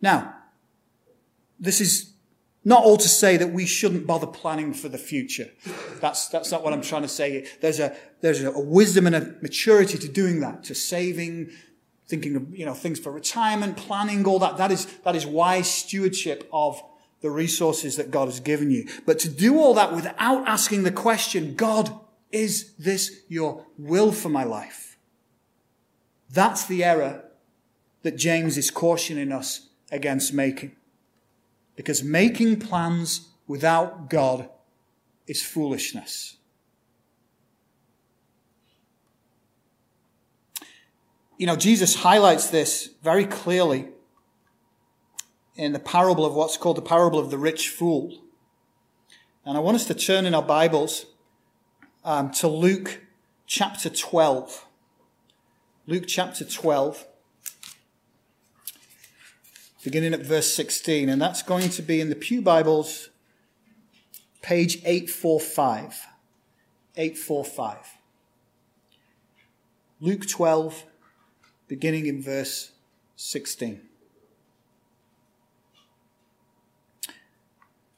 Now, 0.00 0.34
this 1.58 1.80
is 1.80 2.12
not 2.64 2.84
all 2.84 2.96
to 2.98 3.08
say 3.08 3.36
that 3.36 3.52
we 3.52 3.64
shouldn't 3.64 4.06
bother 4.06 4.26
planning 4.26 4.74
for 4.74 4.88
the 4.88 4.98
future. 4.98 5.48
That's, 6.00 6.28
that's 6.28 6.50
not 6.50 6.62
what 6.62 6.72
I'm 6.72 6.82
trying 6.82 7.02
to 7.02 7.08
say. 7.08 7.46
There's 7.60 7.80
a, 7.80 7.96
there's 8.20 8.42
a 8.42 8.50
wisdom 8.58 9.06
and 9.06 9.16
a 9.16 9.34
maturity 9.40 9.96
to 9.98 10.08
doing 10.08 10.40
that, 10.40 10.64
to 10.64 10.74
saving, 10.74 11.50
thinking 12.08 12.36
of, 12.36 12.42
you 12.54 12.66
know, 12.66 12.74
things 12.74 12.98
for 12.98 13.12
retirement, 13.12 13.76
planning, 13.76 14.26
all 14.26 14.40
that. 14.40 14.56
That 14.58 14.72
is, 14.72 14.86
that 15.04 15.16
is 15.16 15.24
wise 15.24 15.70
stewardship 15.70 16.48
of 16.52 16.82
the 17.20 17.30
resources 17.30 17.96
that 17.96 18.10
God 18.10 18.26
has 18.26 18.40
given 18.40 18.70
you. 18.70 18.88
But 19.04 19.18
to 19.20 19.28
do 19.28 19.58
all 19.58 19.74
that 19.74 19.94
without 19.94 20.46
asking 20.46 20.82
the 20.82 20.92
question, 20.92 21.54
God, 21.54 21.98
is 22.30 22.72
this 22.78 23.22
your 23.28 23.64
will 23.78 24.12
for 24.12 24.28
my 24.28 24.44
life? 24.44 24.98
That's 26.30 26.66
the 26.66 26.84
error 26.84 27.24
that 28.02 28.16
James 28.16 28.58
is 28.58 28.70
cautioning 28.70 29.32
us 29.32 29.68
against 29.90 30.32
making. 30.32 30.76
Because 31.74 32.02
making 32.02 32.60
plans 32.60 33.28
without 33.46 34.10
God 34.10 34.48
is 35.26 35.42
foolishness. 35.42 36.36
You 41.38 41.46
know, 41.46 41.56
Jesus 41.56 41.96
highlights 41.96 42.48
this 42.48 42.90
very 43.02 43.26
clearly 43.26 43.88
in 45.56 45.72
the 45.72 45.78
parable 45.78 46.24
of 46.24 46.34
what's 46.34 46.56
called 46.56 46.76
the 46.76 46.82
parable 46.82 47.18
of 47.18 47.30
the 47.30 47.38
rich 47.38 47.68
fool. 47.68 48.22
And 49.44 49.56
I 49.56 49.60
want 49.60 49.76
us 49.76 49.86
to 49.86 49.94
turn 49.94 50.26
in 50.26 50.34
our 50.34 50.42
Bibles 50.42 51.06
um, 52.04 52.30
to 52.32 52.48
Luke 52.48 53.00
chapter 53.46 53.88
12. 53.88 54.66
Luke 55.86 56.04
chapter 56.06 56.44
12 56.44 57.06
beginning 59.86 60.12
at 60.12 60.26
verse 60.26 60.52
16, 60.52 61.08
and 61.08 61.22
that's 61.22 61.44
going 61.44 61.68
to 61.68 61.80
be 61.80 62.00
in 62.00 62.08
the 62.08 62.16
Pew 62.16 62.42
Bibles, 62.42 63.10
page 64.42 64.78
845. 64.78 66.08
845. 66.96 67.76
Luke 70.00 70.26
12, 70.26 70.86
beginning 71.68 72.06
in 72.06 72.20
verse 72.20 72.72
16. 73.14 73.85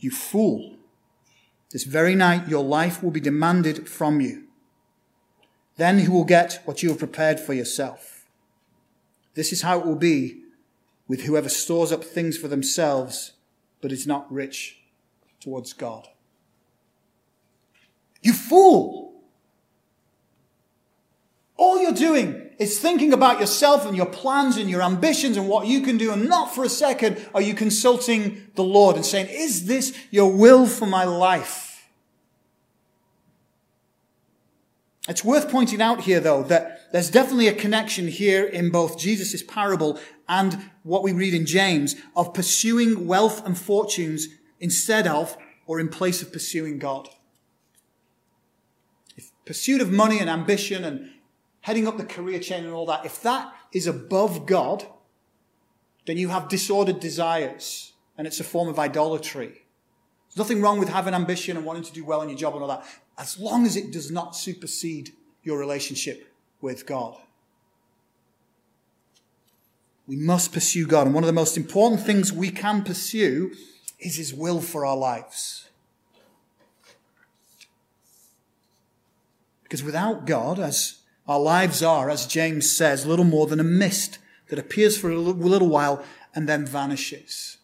you 0.00 0.10
fool. 0.10 0.76
This 1.70 1.84
very 1.84 2.14
night 2.14 2.48
your 2.48 2.64
life 2.64 3.02
will 3.02 3.10
be 3.10 3.20
demanded 3.20 3.88
from 3.88 4.20
you. 4.20 4.44
Then 5.76 5.98
who 6.00 6.12
will 6.12 6.24
get 6.24 6.62
what 6.64 6.82
you 6.82 6.88
have 6.88 6.98
prepared 6.98 7.38
for 7.38 7.52
yourself? 7.52 8.24
This 9.34 9.52
is 9.52 9.62
how 9.62 9.80
it 9.80 9.86
will 9.86 9.96
be 9.96 10.42
with 11.06 11.22
whoever 11.22 11.48
stores 11.48 11.92
up 11.92 12.02
things 12.02 12.36
for 12.36 12.48
themselves, 12.48 13.32
but 13.80 13.92
is 13.92 14.06
not 14.06 14.30
rich 14.32 14.78
towards 15.40 15.72
God. 15.72 16.08
You 18.22 18.32
fool! 18.32 19.05
You're 21.86 21.94
doing 21.94 22.50
is 22.58 22.80
thinking 22.80 23.12
about 23.12 23.38
yourself 23.38 23.86
and 23.86 23.96
your 23.96 24.06
plans 24.06 24.56
and 24.56 24.68
your 24.68 24.82
ambitions 24.82 25.36
and 25.36 25.48
what 25.48 25.68
you 25.68 25.82
can 25.82 25.96
do, 25.96 26.10
and 26.10 26.28
not 26.28 26.52
for 26.52 26.64
a 26.64 26.68
second 26.68 27.24
are 27.32 27.40
you 27.40 27.54
consulting 27.54 28.48
the 28.56 28.64
Lord 28.64 28.96
and 28.96 29.06
saying, 29.06 29.28
Is 29.30 29.66
this 29.66 29.96
your 30.10 30.32
will 30.32 30.66
for 30.66 30.86
my 30.86 31.04
life? 31.04 31.88
It's 35.08 35.22
worth 35.22 35.48
pointing 35.48 35.80
out 35.80 36.00
here, 36.00 36.18
though, 36.18 36.42
that 36.44 36.90
there's 36.90 37.10
definitely 37.10 37.46
a 37.46 37.54
connection 37.54 38.08
here 38.08 38.44
in 38.44 38.70
both 38.70 38.98
Jesus' 38.98 39.44
parable 39.44 40.00
and 40.28 40.70
what 40.82 41.04
we 41.04 41.12
read 41.12 41.34
in 41.34 41.46
James 41.46 41.94
of 42.16 42.34
pursuing 42.34 43.06
wealth 43.06 43.46
and 43.46 43.56
fortunes 43.56 44.26
instead 44.58 45.06
of 45.06 45.36
or 45.66 45.78
in 45.78 45.88
place 45.88 46.20
of 46.20 46.32
pursuing 46.32 46.80
God. 46.80 47.08
If 49.16 49.30
pursuit 49.44 49.80
of 49.80 49.92
money 49.92 50.18
and 50.18 50.28
ambition 50.28 50.82
and 50.82 51.10
heading 51.66 51.88
up 51.88 51.96
the 51.96 52.04
career 52.04 52.38
chain 52.38 52.62
and 52.62 52.72
all 52.72 52.86
that, 52.86 53.04
if 53.04 53.20
that 53.22 53.52
is 53.72 53.88
above 53.88 54.46
God, 54.46 54.86
then 56.06 56.16
you 56.16 56.28
have 56.28 56.48
disordered 56.48 57.00
desires 57.00 57.92
and 58.16 58.24
it's 58.24 58.38
a 58.38 58.44
form 58.44 58.68
of 58.68 58.78
idolatry. 58.78 59.48
There's 60.28 60.36
nothing 60.36 60.62
wrong 60.62 60.78
with 60.78 60.90
having 60.90 61.12
ambition 61.12 61.56
and 61.56 61.66
wanting 61.66 61.82
to 61.82 61.92
do 61.92 62.04
well 62.04 62.22
in 62.22 62.28
your 62.28 62.38
job 62.38 62.54
and 62.54 62.62
all 62.62 62.68
that 62.68 62.86
as 63.18 63.36
long 63.40 63.66
as 63.66 63.76
it 63.76 63.90
does 63.90 64.12
not 64.12 64.36
supersede 64.36 65.10
your 65.42 65.58
relationship 65.58 66.32
with 66.60 66.86
God. 66.86 67.18
We 70.06 70.14
must 70.14 70.52
pursue 70.52 70.86
God. 70.86 71.06
And 71.06 71.14
one 71.16 71.24
of 71.24 71.28
the 71.28 71.32
most 71.32 71.56
important 71.56 72.00
things 72.02 72.32
we 72.32 72.50
can 72.50 72.84
pursue 72.84 73.52
is 73.98 74.14
His 74.14 74.32
will 74.32 74.60
for 74.60 74.86
our 74.86 74.96
lives. 74.96 75.68
Because 79.64 79.82
without 79.82 80.26
God, 80.26 80.60
as 80.60 81.00
our 81.28 81.40
lives 81.40 81.82
are, 81.82 82.08
as 82.08 82.26
James 82.26 82.70
says, 82.70 83.06
little 83.06 83.24
more 83.24 83.46
than 83.46 83.60
a 83.60 83.64
mist 83.64 84.18
that 84.48 84.58
appears 84.58 84.96
for 84.96 85.10
a 85.10 85.18
little 85.18 85.68
while 85.68 86.04
and 86.34 86.48
then 86.48 86.66
vanishes. 86.66 87.58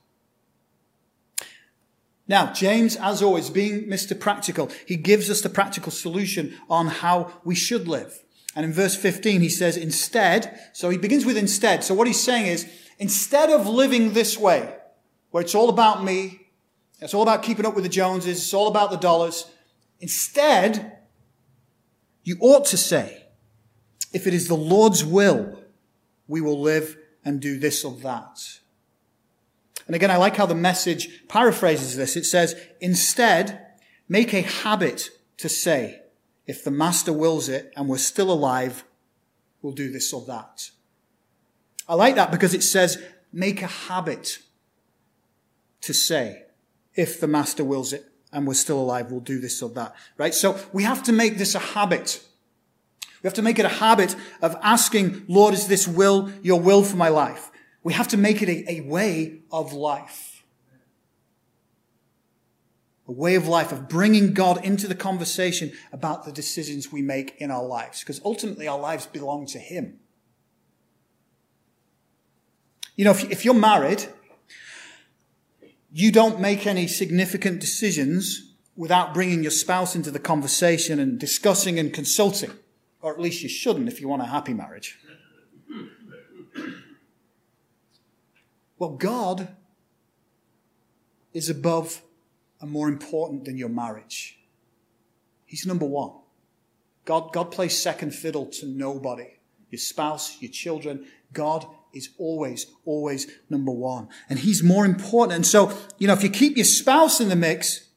Now, 2.26 2.52
James, 2.52 2.96
as 2.96 3.22
always, 3.22 3.50
being 3.50 3.84
Mr. 3.84 4.18
Practical, 4.18 4.70
he 4.86 4.96
gives 4.96 5.28
us 5.28 5.40
the 5.40 5.48
practical 5.48 5.92
solution 5.92 6.54
on 6.70 6.86
how 6.86 7.32
we 7.44 7.54
should 7.54 7.88
live. 7.88 8.22
And 8.54 8.64
in 8.64 8.72
verse 8.72 8.96
15, 8.96 9.40
he 9.40 9.48
says, 9.48 9.76
instead, 9.76 10.58
so 10.72 10.90
he 10.90 10.98
begins 10.98 11.24
with 11.24 11.36
instead. 11.36 11.84
So 11.84 11.94
what 11.94 12.06
he's 12.06 12.22
saying 12.22 12.46
is, 12.46 12.70
instead 12.98 13.50
of 13.50 13.66
living 13.66 14.12
this 14.12 14.38
way, 14.38 14.74
where 15.30 15.42
it's 15.42 15.54
all 15.54 15.68
about 15.68 16.04
me, 16.04 16.48
it's 17.00 17.14
all 17.14 17.22
about 17.22 17.42
keeping 17.42 17.66
up 17.66 17.74
with 17.74 17.84
the 17.84 17.90
Joneses, 17.90 18.38
it's 18.38 18.54
all 18.54 18.68
about 18.68 18.90
the 18.90 18.96
dollars, 18.96 19.50
instead, 20.00 20.98
you 22.22 22.36
ought 22.40 22.66
to 22.66 22.76
say, 22.76 23.21
if 24.12 24.26
it 24.26 24.34
is 24.34 24.48
the 24.48 24.54
Lord's 24.54 25.04
will, 25.04 25.58
we 26.28 26.40
will 26.40 26.60
live 26.60 26.96
and 27.24 27.40
do 27.40 27.58
this 27.58 27.84
or 27.84 27.94
that. 27.98 28.58
And 29.86 29.96
again, 29.96 30.10
I 30.10 30.16
like 30.16 30.36
how 30.36 30.46
the 30.46 30.54
message 30.54 31.26
paraphrases 31.28 31.96
this. 31.96 32.16
It 32.16 32.24
says, 32.24 32.54
instead, 32.80 33.66
make 34.08 34.32
a 34.32 34.42
habit 34.42 35.10
to 35.38 35.48
say, 35.48 36.00
if 36.46 36.64
the 36.64 36.70
master 36.70 37.12
wills 37.12 37.48
it 37.48 37.72
and 37.76 37.88
we're 37.88 37.98
still 37.98 38.30
alive, 38.30 38.84
we'll 39.60 39.72
do 39.72 39.90
this 39.90 40.12
or 40.12 40.24
that. 40.26 40.70
I 41.88 41.94
like 41.94 42.14
that 42.14 42.30
because 42.30 42.54
it 42.54 42.62
says, 42.62 43.02
make 43.32 43.62
a 43.62 43.66
habit 43.66 44.38
to 45.82 45.92
say, 45.92 46.44
if 46.94 47.20
the 47.20 47.28
master 47.28 47.64
wills 47.64 47.92
it 47.92 48.08
and 48.32 48.46
we're 48.46 48.54
still 48.54 48.78
alive, 48.78 49.10
we'll 49.10 49.20
do 49.20 49.40
this 49.40 49.62
or 49.62 49.70
that. 49.70 49.94
Right? 50.16 50.34
So 50.34 50.58
we 50.72 50.84
have 50.84 51.02
to 51.04 51.12
make 51.12 51.38
this 51.38 51.54
a 51.54 51.58
habit. 51.58 52.24
We 53.22 53.28
have 53.28 53.34
to 53.34 53.42
make 53.42 53.58
it 53.58 53.64
a 53.64 53.68
habit 53.68 54.16
of 54.40 54.56
asking, 54.62 55.24
Lord, 55.28 55.54
is 55.54 55.68
this 55.68 55.86
will, 55.86 56.32
your 56.42 56.60
will 56.60 56.82
for 56.82 56.96
my 56.96 57.08
life? 57.08 57.50
We 57.84 57.92
have 57.92 58.08
to 58.08 58.16
make 58.16 58.42
it 58.42 58.48
a, 58.48 58.78
a 58.78 58.80
way 58.80 59.40
of 59.50 59.72
life. 59.72 60.42
A 63.06 63.12
way 63.12 63.36
of 63.36 63.46
life 63.46 63.70
of 63.70 63.88
bringing 63.88 64.32
God 64.34 64.64
into 64.64 64.88
the 64.88 64.94
conversation 64.94 65.72
about 65.92 66.24
the 66.24 66.32
decisions 66.32 66.90
we 66.90 67.02
make 67.02 67.36
in 67.38 67.50
our 67.50 67.64
lives. 67.64 68.00
Because 68.00 68.20
ultimately 68.24 68.66
our 68.66 68.78
lives 68.78 69.06
belong 69.06 69.46
to 69.46 69.58
Him. 69.58 70.00
You 72.96 73.04
know, 73.04 73.12
if, 73.12 73.30
if 73.30 73.44
you're 73.44 73.54
married, 73.54 74.06
you 75.92 76.10
don't 76.10 76.40
make 76.40 76.66
any 76.66 76.86
significant 76.88 77.60
decisions 77.60 78.52
without 78.76 79.14
bringing 79.14 79.42
your 79.42 79.50
spouse 79.50 79.94
into 79.94 80.10
the 80.10 80.18
conversation 80.18 80.98
and 80.98 81.18
discussing 81.18 81.78
and 81.78 81.92
consulting. 81.92 82.50
Or 83.02 83.12
at 83.12 83.20
least 83.20 83.42
you 83.42 83.48
shouldn't 83.48 83.88
if 83.88 84.00
you 84.00 84.08
want 84.08 84.22
a 84.22 84.26
happy 84.26 84.54
marriage. 84.54 84.98
Well, 88.78 88.90
God 88.90 89.48
is 91.32 91.50
above 91.50 92.02
and 92.60 92.70
more 92.70 92.88
important 92.88 93.44
than 93.44 93.56
your 93.56 93.68
marriage. 93.68 94.38
He's 95.44 95.66
number 95.66 95.86
one. 95.86 96.12
God, 97.04 97.32
God 97.32 97.50
plays 97.50 97.80
second 97.80 98.14
fiddle 98.14 98.46
to 98.46 98.66
nobody. 98.66 99.38
Your 99.70 99.78
spouse, 99.78 100.40
your 100.40 100.50
children. 100.50 101.06
God 101.32 101.66
is 101.92 102.10
always, 102.18 102.66
always 102.84 103.30
number 103.50 103.72
one. 103.72 104.08
And 104.28 104.38
He's 104.38 104.62
more 104.62 104.84
important. 104.84 105.36
And 105.36 105.46
so, 105.46 105.76
you 105.98 106.06
know, 106.06 106.12
if 106.12 106.22
you 106.22 106.30
keep 106.30 106.56
your 106.56 106.64
spouse 106.64 107.20
in 107.20 107.28
the 107.28 107.36
mix, 107.36 107.88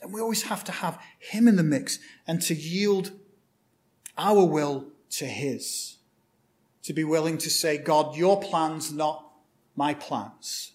then 0.00 0.12
we 0.12 0.20
always 0.20 0.44
have 0.44 0.64
to 0.64 0.72
have 0.72 0.98
Him 1.18 1.48
in 1.48 1.56
the 1.56 1.62
mix 1.62 1.98
and 2.26 2.40
to 2.42 2.54
yield 2.54 3.12
our 4.16 4.44
will 4.44 4.86
to 5.10 5.26
His. 5.26 5.96
To 6.84 6.92
be 6.92 7.04
willing 7.04 7.38
to 7.38 7.50
say, 7.50 7.78
God, 7.78 8.16
your 8.16 8.40
plans, 8.40 8.92
not 8.92 9.26
my 9.74 9.94
plans. 9.94 10.72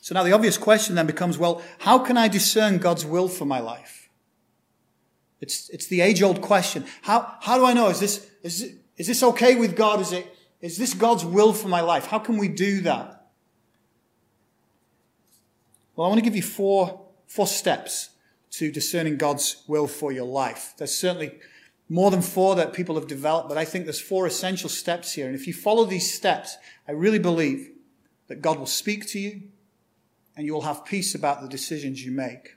So 0.00 0.14
now 0.14 0.24
the 0.24 0.32
obvious 0.32 0.58
question 0.58 0.96
then 0.96 1.06
becomes, 1.06 1.38
well, 1.38 1.62
how 1.78 1.98
can 1.98 2.16
I 2.16 2.26
discern 2.26 2.78
God's 2.78 3.06
will 3.06 3.28
for 3.28 3.44
my 3.44 3.60
life? 3.60 4.08
It's, 5.40 5.68
it's 5.70 5.86
the 5.86 6.00
age 6.00 6.22
old 6.22 6.40
question. 6.40 6.84
How, 7.02 7.36
how 7.40 7.58
do 7.58 7.64
I 7.64 7.72
know? 7.72 7.88
Is 7.88 8.00
this, 8.00 8.30
is, 8.42 8.74
is 8.96 9.06
this 9.06 9.22
okay 9.22 9.56
with 9.56 9.76
God? 9.76 10.00
Is 10.00 10.12
it, 10.12 10.34
is 10.60 10.78
this 10.78 10.94
God's 10.94 11.24
will 11.24 11.52
for 11.52 11.68
my 11.68 11.80
life? 11.80 12.06
How 12.06 12.18
can 12.18 12.38
we 12.38 12.48
do 12.48 12.80
that? 12.82 13.26
Well, 15.94 16.06
I 16.06 16.08
want 16.08 16.18
to 16.18 16.24
give 16.24 16.36
you 16.36 16.42
four, 16.42 17.02
four 17.26 17.46
steps 17.46 18.10
to 18.52 18.70
discerning 18.70 19.16
God's 19.16 19.62
will 19.66 19.86
for 19.86 20.12
your 20.12 20.26
life. 20.26 20.74
There's 20.76 20.94
certainly 20.94 21.38
more 21.88 22.10
than 22.10 22.22
four 22.22 22.54
that 22.56 22.72
people 22.72 22.94
have 22.94 23.06
developed, 23.06 23.48
but 23.48 23.58
I 23.58 23.64
think 23.64 23.84
there's 23.84 24.00
four 24.00 24.26
essential 24.26 24.68
steps 24.68 25.12
here. 25.12 25.26
And 25.26 25.34
if 25.34 25.46
you 25.46 25.54
follow 25.54 25.84
these 25.84 26.12
steps, 26.12 26.56
I 26.86 26.92
really 26.92 27.18
believe 27.18 27.70
that 28.28 28.42
God 28.42 28.58
will 28.58 28.66
speak 28.66 29.06
to 29.08 29.18
you 29.18 29.42
and 30.36 30.46
you 30.46 30.54
will 30.54 30.62
have 30.62 30.84
peace 30.84 31.14
about 31.14 31.42
the 31.42 31.48
decisions 31.48 32.04
you 32.04 32.12
make. 32.12 32.56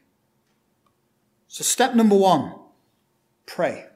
So 1.47 1.63
step 1.63 1.95
number 1.95 2.15
one, 2.15 2.53
pray. 3.45 3.87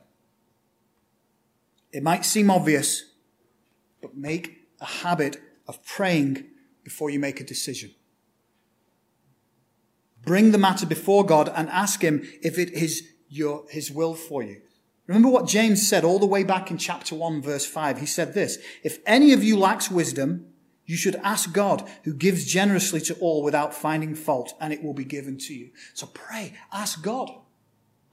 It 1.91 2.03
might 2.03 2.25
seem 2.25 2.50
obvious, 2.50 3.03
but 4.01 4.15
make 4.15 4.68
a 4.79 4.86
habit 4.86 5.38
of 5.68 5.84
praying 5.86 6.46
before 6.84 7.10
you 7.10 7.20
make 7.20 7.39
a 7.39 7.44
decision. 7.44 7.91
Bring 10.29 10.51
the 10.51 10.59
matter 10.59 10.86
before 10.86 11.25
God 11.25 11.51
and 11.55 11.67
ask 11.69 12.03
Him 12.03 12.21
if 12.43 12.59
it 12.59 12.69
is 12.69 13.01
your, 13.29 13.65
His 13.71 13.89
will 13.89 14.13
for 14.13 14.43
you. 14.43 14.62
Remember 15.07 15.27
what 15.27 15.48
James 15.48 15.88
said 15.88 16.03
all 16.03 16.19
the 16.19 16.27
way 16.27 16.43
back 16.43 16.69
in 16.69 16.77
chapter 16.77 17.15
1 17.15 17.41
verse 17.41 17.65
5. 17.65 17.98
He 17.98 18.05
said 18.05 18.36
this, 18.36 18.59
if 18.83 19.00
any 19.07 19.33
of 19.33 19.43
you 19.43 19.57
lacks 19.57 19.89
wisdom, 19.89 20.45
you 20.86 20.95
should 20.98 21.15
ask 21.24 21.51
God, 21.51 21.89
who 22.03 22.13
gives 22.13 22.45
generously 22.45 23.01
to 23.01 23.15
all 23.15 23.41
without 23.41 23.74
finding 23.74 24.13
fault, 24.13 24.53
and 24.62 24.71
it 24.71 24.83
will 24.83 24.93
be 24.93 25.03
given 25.03 25.39
to 25.39 25.53
you. 25.55 25.71
So 25.95 26.05
pray, 26.05 26.53
ask 26.71 27.01
God. 27.01 27.31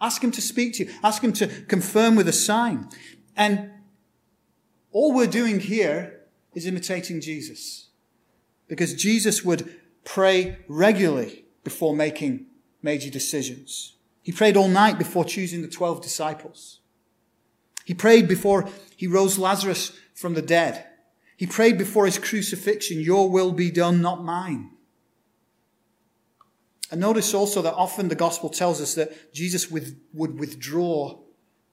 Ask 0.01 0.25
Him 0.25 0.31
to 0.31 0.41
speak 0.41 0.73
to 0.77 0.87
you. 0.87 0.95
Ask 1.05 1.23
Him 1.23 1.35
to 1.35 1.49
confirm 1.67 2.17
with 2.17 2.29
a 2.29 2.33
sign. 2.33 2.89
And 3.37 3.73
all 4.91 5.13
we're 5.13 5.27
doing 5.27 5.61
here 5.61 6.23
is 6.55 6.65
imitating 6.65 7.21
Jesus. 7.21 7.91
Because 8.69 8.95
Jesus 8.95 9.45
would 9.45 9.71
pray 10.03 10.61
regularly 10.67 11.43
before 11.67 11.97
making 11.97 12.47
major 12.81 13.11
decisions. 13.11 13.97
He 14.23 14.31
prayed 14.31 14.57
all 14.57 14.69
night 14.69 14.99
before 14.99 15.25
choosing 15.25 15.63
the 15.63 15.69
12 15.69 16.01
disciples. 16.01 16.79
He 17.85 17.93
prayed 17.93 18.29
before 18.29 18.69
he 18.97 19.09
rose 19.09 19.37
Lazarus 19.37 19.91
from 20.15 20.35
the 20.35 20.43
dead. 20.43 20.87
He 21.37 21.45
prayed 21.45 21.77
before 21.77 22.07
his 22.07 22.21
crucifixion, 22.21 23.01
Your 23.01 23.29
will 23.29 23.51
be 23.51 23.73
done, 23.73 24.01
not 24.01 24.23
mine. 24.23 24.71
And 26.93 27.01
notice 27.01 27.35
also 27.35 27.63
that 27.63 27.75
often 27.75 28.07
the 28.07 28.15
gospel 28.15 28.49
tells 28.49 28.81
us 28.81 28.95
that 28.95 29.35
Jesus 29.35 29.69
would 29.69 30.39
withdraw 30.39 31.19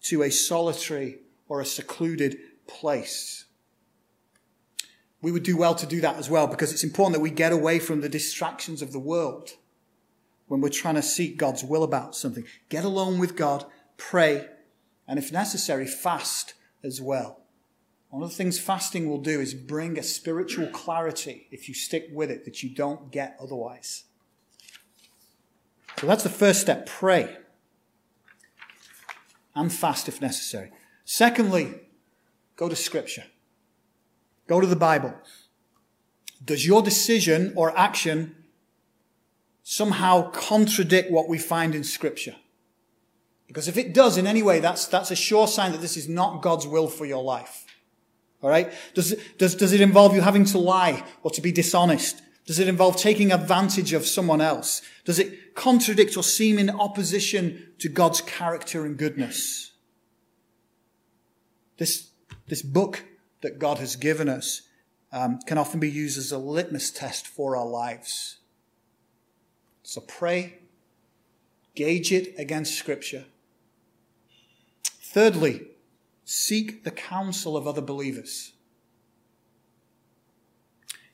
to 0.10 0.24
a 0.24 0.32
solitary 0.32 1.20
or 1.48 1.62
a 1.62 1.68
secluded 1.68 2.40
place. 2.66 3.46
We 5.22 5.32
would 5.32 5.44
do 5.44 5.56
well 5.56 5.76
to 5.76 5.86
do 5.86 6.02
that 6.02 6.16
as 6.16 6.32
well 6.32 6.48
because 6.48 6.74
it's 6.74 6.84
important 6.84 7.14
that 7.14 7.22
we 7.22 7.30
get 7.30 7.52
away 7.52 7.78
from 7.78 8.02
the 8.02 8.10
distractions 8.10 8.82
of 8.82 8.92
the 8.92 9.06
world 9.14 9.52
when 10.48 10.62
we're 10.62 10.70
trying 10.70 10.96
to 10.96 11.02
seek 11.02 11.38
God's 11.38 11.64
will 11.64 11.84
about 11.84 12.16
something. 12.16 12.46
Get 12.70 12.86
alone 12.86 13.20
with 13.20 13.36
God, 13.36 13.66
pray, 13.98 14.48
and 15.08 15.18
if 15.18 15.32
necessary, 15.32 15.86
fast 15.86 16.54
as 16.84 17.02
well. 17.02 17.42
One 18.10 18.22
of 18.22 18.30
the 18.30 18.36
things 18.36 18.60
fasting 18.60 19.10
will 19.10 19.22
do 19.22 19.42
is 19.42 19.56
bring 19.56 19.98
a 19.98 20.04
spiritual 20.04 20.68
clarity 20.68 21.48
if 21.52 21.68
you 21.68 21.74
stick 21.74 22.10
with 22.12 22.30
it 22.30 22.46
that 22.46 22.62
you 22.62 22.70
don't 22.70 23.12
get 23.12 23.36
otherwise. 23.42 24.04
So 26.00 26.08
that's 26.08 26.24
the 26.24 26.30
first 26.30 26.62
step 26.62 26.86
pray 26.86 27.38
and 29.56 29.74
fast 29.74 30.08
if 30.08 30.22
necessary. 30.22 30.72
Secondly, 31.06 31.74
go 32.56 32.70
to 32.70 32.76
Scripture, 32.76 33.26
go 34.48 34.62
to 34.62 34.68
the 34.68 34.76
Bible. 34.76 35.16
Does 36.44 36.68
your 36.68 36.82
decision 36.82 37.54
or 37.56 37.76
action 37.78 38.43
somehow 39.64 40.30
contradict 40.32 41.12
what 41.12 41.28
we 41.28 41.38
find 41.38 41.74
in 41.74 41.84
Scripture? 41.84 42.36
Because 43.48 43.68
if 43.68 43.78
it 43.78 43.94
does 43.94 44.18
in 44.18 44.28
any 44.28 44.42
way, 44.42 44.60
that's, 44.60 44.88
that's 44.88 45.12
a 45.12 45.16
sure 45.16 45.48
sign 45.48 45.72
that 45.74 45.82
this 45.82 45.98
is 45.98 46.10
not 46.10 46.42
God's 46.42 46.68
will 46.68 46.88
for 46.88 47.06
your 47.06 47.24
life. 47.24 47.66
All 48.42 48.50
right? 48.50 48.74
Does, 48.94 49.16
does, 49.38 49.56
does 49.56 49.74
it 49.74 49.82
involve 49.82 50.14
you 50.14 50.22
having 50.22 50.46
to 50.46 50.58
lie 50.58 51.04
or 51.22 51.32
to 51.32 51.42
be 51.42 51.52
dishonest? 51.52 52.22
Does 52.46 52.60
it 52.60 52.68
involve 52.68 52.98
taking 52.98 53.32
advantage 53.32 53.94
of 53.94 54.06
someone 54.06 54.42
else? 54.42 54.82
Does 55.06 55.18
it 55.18 55.56
contradict 55.56 56.18
or 56.18 56.24
seem 56.24 56.60
in 56.60 56.70
opposition 56.70 57.74
to 57.80 57.88
God's 57.88 58.22
character 58.22 58.86
and 58.86 58.98
goodness? 58.98 59.72
This, 61.78 62.10
this 62.48 62.62
book 62.62 63.06
that 63.42 63.60
God 63.60 63.78
has 63.78 63.96
given 63.96 64.28
us 64.28 64.64
um, 65.12 65.40
can 65.46 65.58
often 65.58 65.80
be 65.80 65.90
used 65.90 66.18
as 66.18 66.32
a 66.32 66.38
litmus 66.38 66.92
test 66.92 67.28
for 67.28 67.56
our 67.56 67.66
lives. 67.66 68.38
So 69.84 70.02
pray, 70.02 70.60
gauge 71.76 72.12
it 72.12 72.34
against 72.38 72.78
Scripture. 72.78 73.26
Thirdly, 74.84 75.68
Seek 76.26 76.84
the 76.84 76.92
counsel 76.92 77.58
of 77.58 77.68
other 77.68 77.82
believers. 77.82 78.54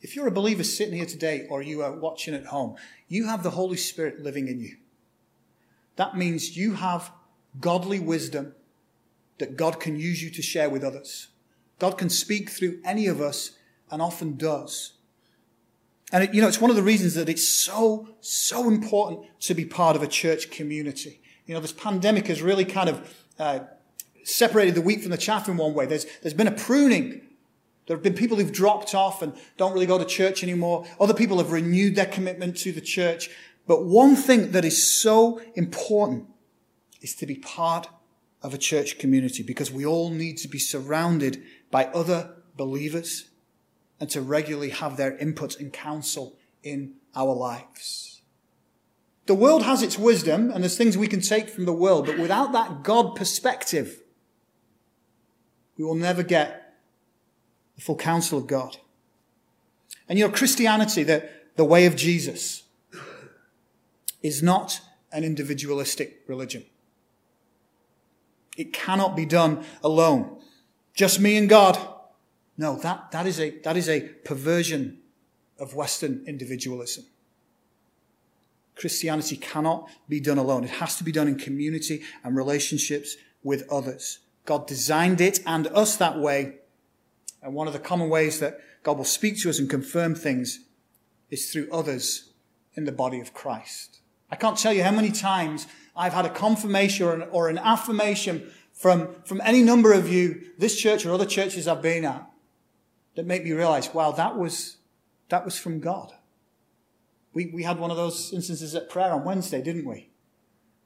If 0.01 0.15
you're 0.15 0.27
a 0.27 0.31
believer 0.31 0.63
sitting 0.63 0.93
here 0.93 1.05
today 1.05 1.47
or 1.49 1.61
you 1.61 1.81
are 1.81 1.91
watching 1.91 2.33
at 2.33 2.47
home, 2.47 2.75
you 3.07 3.25
have 3.25 3.43
the 3.43 3.49
Holy 3.51 3.75
Spirit 3.75 4.21
living 4.21 4.47
in 4.47 4.59
you. 4.59 4.77
That 5.95 6.15
means 6.15 6.55
you 6.55 6.75
have 6.75 7.11
godly 7.59 7.99
wisdom 7.99 8.53
that 9.39 9.57
God 9.57 9.79
can 9.79 9.99
use 9.99 10.21
you 10.23 10.29
to 10.29 10.41
share 10.41 10.69
with 10.69 10.83
others. 10.83 11.29
God 11.79 11.97
can 11.97 12.09
speak 12.09 12.49
through 12.49 12.79
any 12.85 13.07
of 13.07 13.19
us 13.19 13.51
and 13.91 14.01
often 14.01 14.37
does. 14.37 14.93
And 16.11 16.23
it, 16.23 16.33
you 16.33 16.41
know, 16.41 16.47
it's 16.47 16.61
one 16.61 16.69
of 16.69 16.75
the 16.75 16.83
reasons 16.83 17.13
that 17.15 17.29
it's 17.29 17.47
so, 17.47 18.09
so 18.21 18.67
important 18.67 19.27
to 19.41 19.53
be 19.53 19.65
part 19.65 19.95
of 19.95 20.03
a 20.03 20.07
church 20.07 20.49
community. 20.49 21.21
You 21.45 21.53
know, 21.53 21.59
this 21.59 21.71
pandemic 21.71 22.27
has 22.27 22.41
really 22.41 22.65
kind 22.65 22.89
of 22.89 23.25
uh, 23.37 23.59
separated 24.23 24.75
the 24.75 24.81
wheat 24.81 25.01
from 25.01 25.11
the 25.11 25.17
chaff 25.17 25.47
in 25.47 25.57
one 25.57 25.73
way. 25.73 25.85
There's, 25.85 26.05
there's 26.21 26.33
been 26.33 26.47
a 26.47 26.51
pruning. 26.51 27.21
There 27.85 27.95
have 27.95 28.03
been 28.03 28.13
people 28.13 28.37
who've 28.37 28.51
dropped 28.51 28.93
off 28.95 29.21
and 29.21 29.33
don't 29.57 29.73
really 29.73 29.85
go 29.85 29.97
to 29.97 30.05
church 30.05 30.43
anymore. 30.43 30.85
Other 30.99 31.13
people 31.13 31.37
have 31.37 31.51
renewed 31.51 31.95
their 31.95 32.05
commitment 32.05 32.57
to 32.57 32.71
the 32.71 32.81
church. 32.81 33.29
But 33.67 33.85
one 33.85 34.15
thing 34.15 34.51
that 34.51 34.65
is 34.65 34.91
so 34.91 35.41
important 35.55 36.27
is 37.01 37.15
to 37.15 37.25
be 37.25 37.35
part 37.35 37.87
of 38.41 38.53
a 38.53 38.57
church 38.57 38.97
community 38.97 39.43
because 39.43 39.71
we 39.71 39.85
all 39.85 40.09
need 40.09 40.37
to 40.39 40.47
be 40.47 40.59
surrounded 40.59 41.41
by 41.69 41.85
other 41.85 42.35
believers 42.55 43.28
and 43.99 44.09
to 44.09 44.21
regularly 44.21 44.69
have 44.69 44.97
their 44.97 45.17
input 45.17 45.59
and 45.59 45.73
counsel 45.73 46.37
in 46.63 46.93
our 47.15 47.33
lives. 47.33 48.21
The 49.25 49.35
world 49.35 49.63
has 49.63 49.83
its 49.83 49.97
wisdom 49.97 50.49
and 50.49 50.63
there's 50.63 50.77
things 50.77 50.97
we 50.97 51.07
can 51.07 51.21
take 51.21 51.49
from 51.49 51.65
the 51.65 51.73
world, 51.73 52.05
but 52.05 52.17
without 52.17 52.51
that 52.53 52.83
God 52.83 53.15
perspective, 53.15 54.01
we 55.77 55.85
will 55.85 55.95
never 55.95 56.23
get 56.23 56.75
the 57.75 57.81
full 57.81 57.95
counsel 57.95 58.39
of 58.39 58.47
God. 58.47 58.77
And 60.07 60.17
you 60.17 60.27
know, 60.27 60.33
Christianity, 60.33 61.03
the, 61.03 61.29
the 61.55 61.63
way 61.63 61.85
of 61.85 61.95
Jesus, 61.95 62.63
is 64.21 64.41
not 64.41 64.81
an 65.11 65.23
individualistic 65.23 66.23
religion. 66.27 66.65
It 68.57 68.73
cannot 68.73 69.15
be 69.15 69.25
done 69.25 69.63
alone. 69.83 70.41
Just 70.93 71.19
me 71.19 71.37
and 71.37 71.47
God. 71.47 71.77
No, 72.59 72.75
that, 72.75 73.11
that, 73.11 73.25
is, 73.25 73.39
a, 73.39 73.51
that 73.61 73.77
is 73.77 73.87
a 73.87 74.01
perversion 74.01 74.99
of 75.59 75.75
Western 75.75 76.25
individualism. 76.27 77.05
Christianity 78.75 79.37
cannot 79.37 79.89
be 80.09 80.19
done 80.19 80.37
alone. 80.37 80.65
It 80.65 80.71
has 80.71 80.97
to 80.97 81.05
be 81.05 81.13
done 81.13 81.29
in 81.29 81.37
community 81.37 82.01
and 82.21 82.35
relationships 82.35 83.15
with 83.43 83.65
others. 83.71 84.19
God 84.43 84.67
designed 84.67 85.21
it 85.21 85.39
and 85.45 85.67
us 85.67 85.95
that 85.95 86.19
way. 86.19 86.55
And 87.41 87.53
one 87.53 87.67
of 87.67 87.73
the 87.73 87.79
common 87.79 88.09
ways 88.09 88.41
that 88.41 88.59
God 88.83 88.97
will 88.97 89.05
speak 89.05 89.39
to 89.39 89.49
us 89.49 89.57
and 89.57 89.69
confirm 89.69 90.13
things 90.13 90.59
is 91.29 91.49
through 91.49 91.71
others 91.71 92.33
in 92.75 92.83
the 92.83 92.91
body 92.91 93.21
of 93.21 93.33
Christ. 93.33 94.01
I 94.29 94.35
can't 94.35 94.57
tell 94.57 94.73
you 94.73 94.83
how 94.83 94.91
many 94.91 95.11
times 95.11 95.65
I've 95.95 96.13
had 96.13 96.25
a 96.25 96.29
confirmation 96.29 97.05
or 97.05 97.13
an, 97.13 97.21
or 97.31 97.47
an 97.47 97.57
affirmation 97.57 98.51
from, 98.73 99.15
from 99.23 99.39
any 99.45 99.63
number 99.63 99.93
of 99.93 100.11
you, 100.11 100.41
this 100.57 100.77
church 100.77 101.05
or 101.05 101.13
other 101.13 101.25
churches 101.25 101.65
I've 101.65 101.81
been 101.81 102.03
at, 102.03 102.28
that 103.19 103.25
make 103.25 103.43
me 103.43 103.51
realize, 103.51 103.93
wow, 103.93 104.13
that 104.13 104.37
was, 104.37 104.77
that 105.27 105.43
was 105.43 105.59
from 105.59 105.81
God. 105.81 106.13
We, 107.33 107.47
we 107.47 107.63
had 107.63 107.77
one 107.77 107.91
of 107.91 107.97
those 107.97 108.31
instances 108.31 108.73
at 108.75 108.89
prayer 108.89 109.11
on 109.11 109.25
Wednesday, 109.25 109.61
didn't 109.61 109.83
we? 109.83 110.07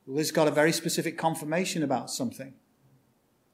Liz 0.08 0.32
got 0.32 0.48
a 0.48 0.52
very 0.52 0.72
specific 0.72 1.15
confirmation 1.15 1.84
about 1.84 2.10
something. 2.10 2.56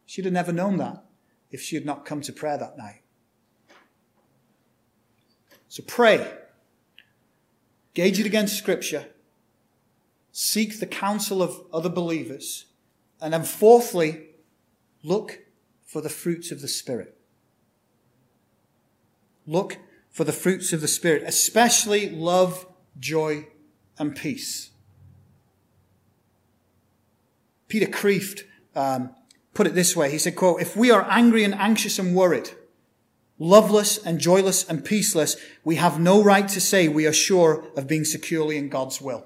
She'd 0.05 0.23
have 0.23 0.33
never 0.33 0.53
known 0.53 0.77
that 0.77 1.03
if 1.51 1.59
she 1.59 1.75
had 1.75 1.85
not 1.85 2.05
come 2.05 2.21
to 2.21 2.31
prayer 2.31 2.57
that 2.57 2.77
night. 2.77 3.01
So 5.67 5.83
pray. 5.85 6.25
Gauge 7.93 8.21
it 8.21 8.25
against 8.25 8.57
Scripture. 8.57 9.07
Seek 10.31 10.79
the 10.79 10.87
counsel 10.87 11.43
of 11.43 11.65
other 11.73 11.89
believers. 11.89 12.67
And 13.19 13.33
then, 13.33 13.43
fourthly, 13.43 14.27
look 15.03 15.39
for 15.85 15.99
the 15.99 16.07
fruits 16.07 16.49
of 16.49 16.61
the 16.61 16.69
Spirit. 16.69 17.18
Look 19.49 19.79
for 20.12 20.23
the 20.23 20.31
fruits 20.31 20.73
of 20.73 20.81
the 20.81 20.88
Spirit, 20.88 21.23
especially 21.25 22.07
love, 22.07 22.67
joy, 22.99 23.47
and 23.97 24.15
peace. 24.15 24.69
Peter 27.67 27.88
Kreeft 27.88 28.43
um, 28.75 29.15
put 29.55 29.65
it 29.65 29.73
this 29.73 29.95
way. 29.95 30.12
He 30.12 30.19
said, 30.19 30.35
quote, 30.35 30.62
if 30.62 30.77
we 30.77 30.91
are 30.91 31.03
angry 31.09 31.43
and 31.43 31.55
anxious 31.55 31.97
and 31.97 32.15
worried, 32.15 32.51
loveless 33.39 33.97
and 33.97 34.19
joyless 34.19 34.69
and 34.69 34.85
peaceless, 34.85 35.35
we 35.63 35.77
have 35.77 35.99
no 35.99 36.21
right 36.23 36.47
to 36.47 36.62
say 36.62 36.88
we 36.88 37.07
are 37.07 37.13
sure 37.13 37.65
of 37.75 37.88
being 37.88 38.05
securely 38.05 38.55
in 38.55 38.69
God's 38.69 39.01
will. 39.01 39.25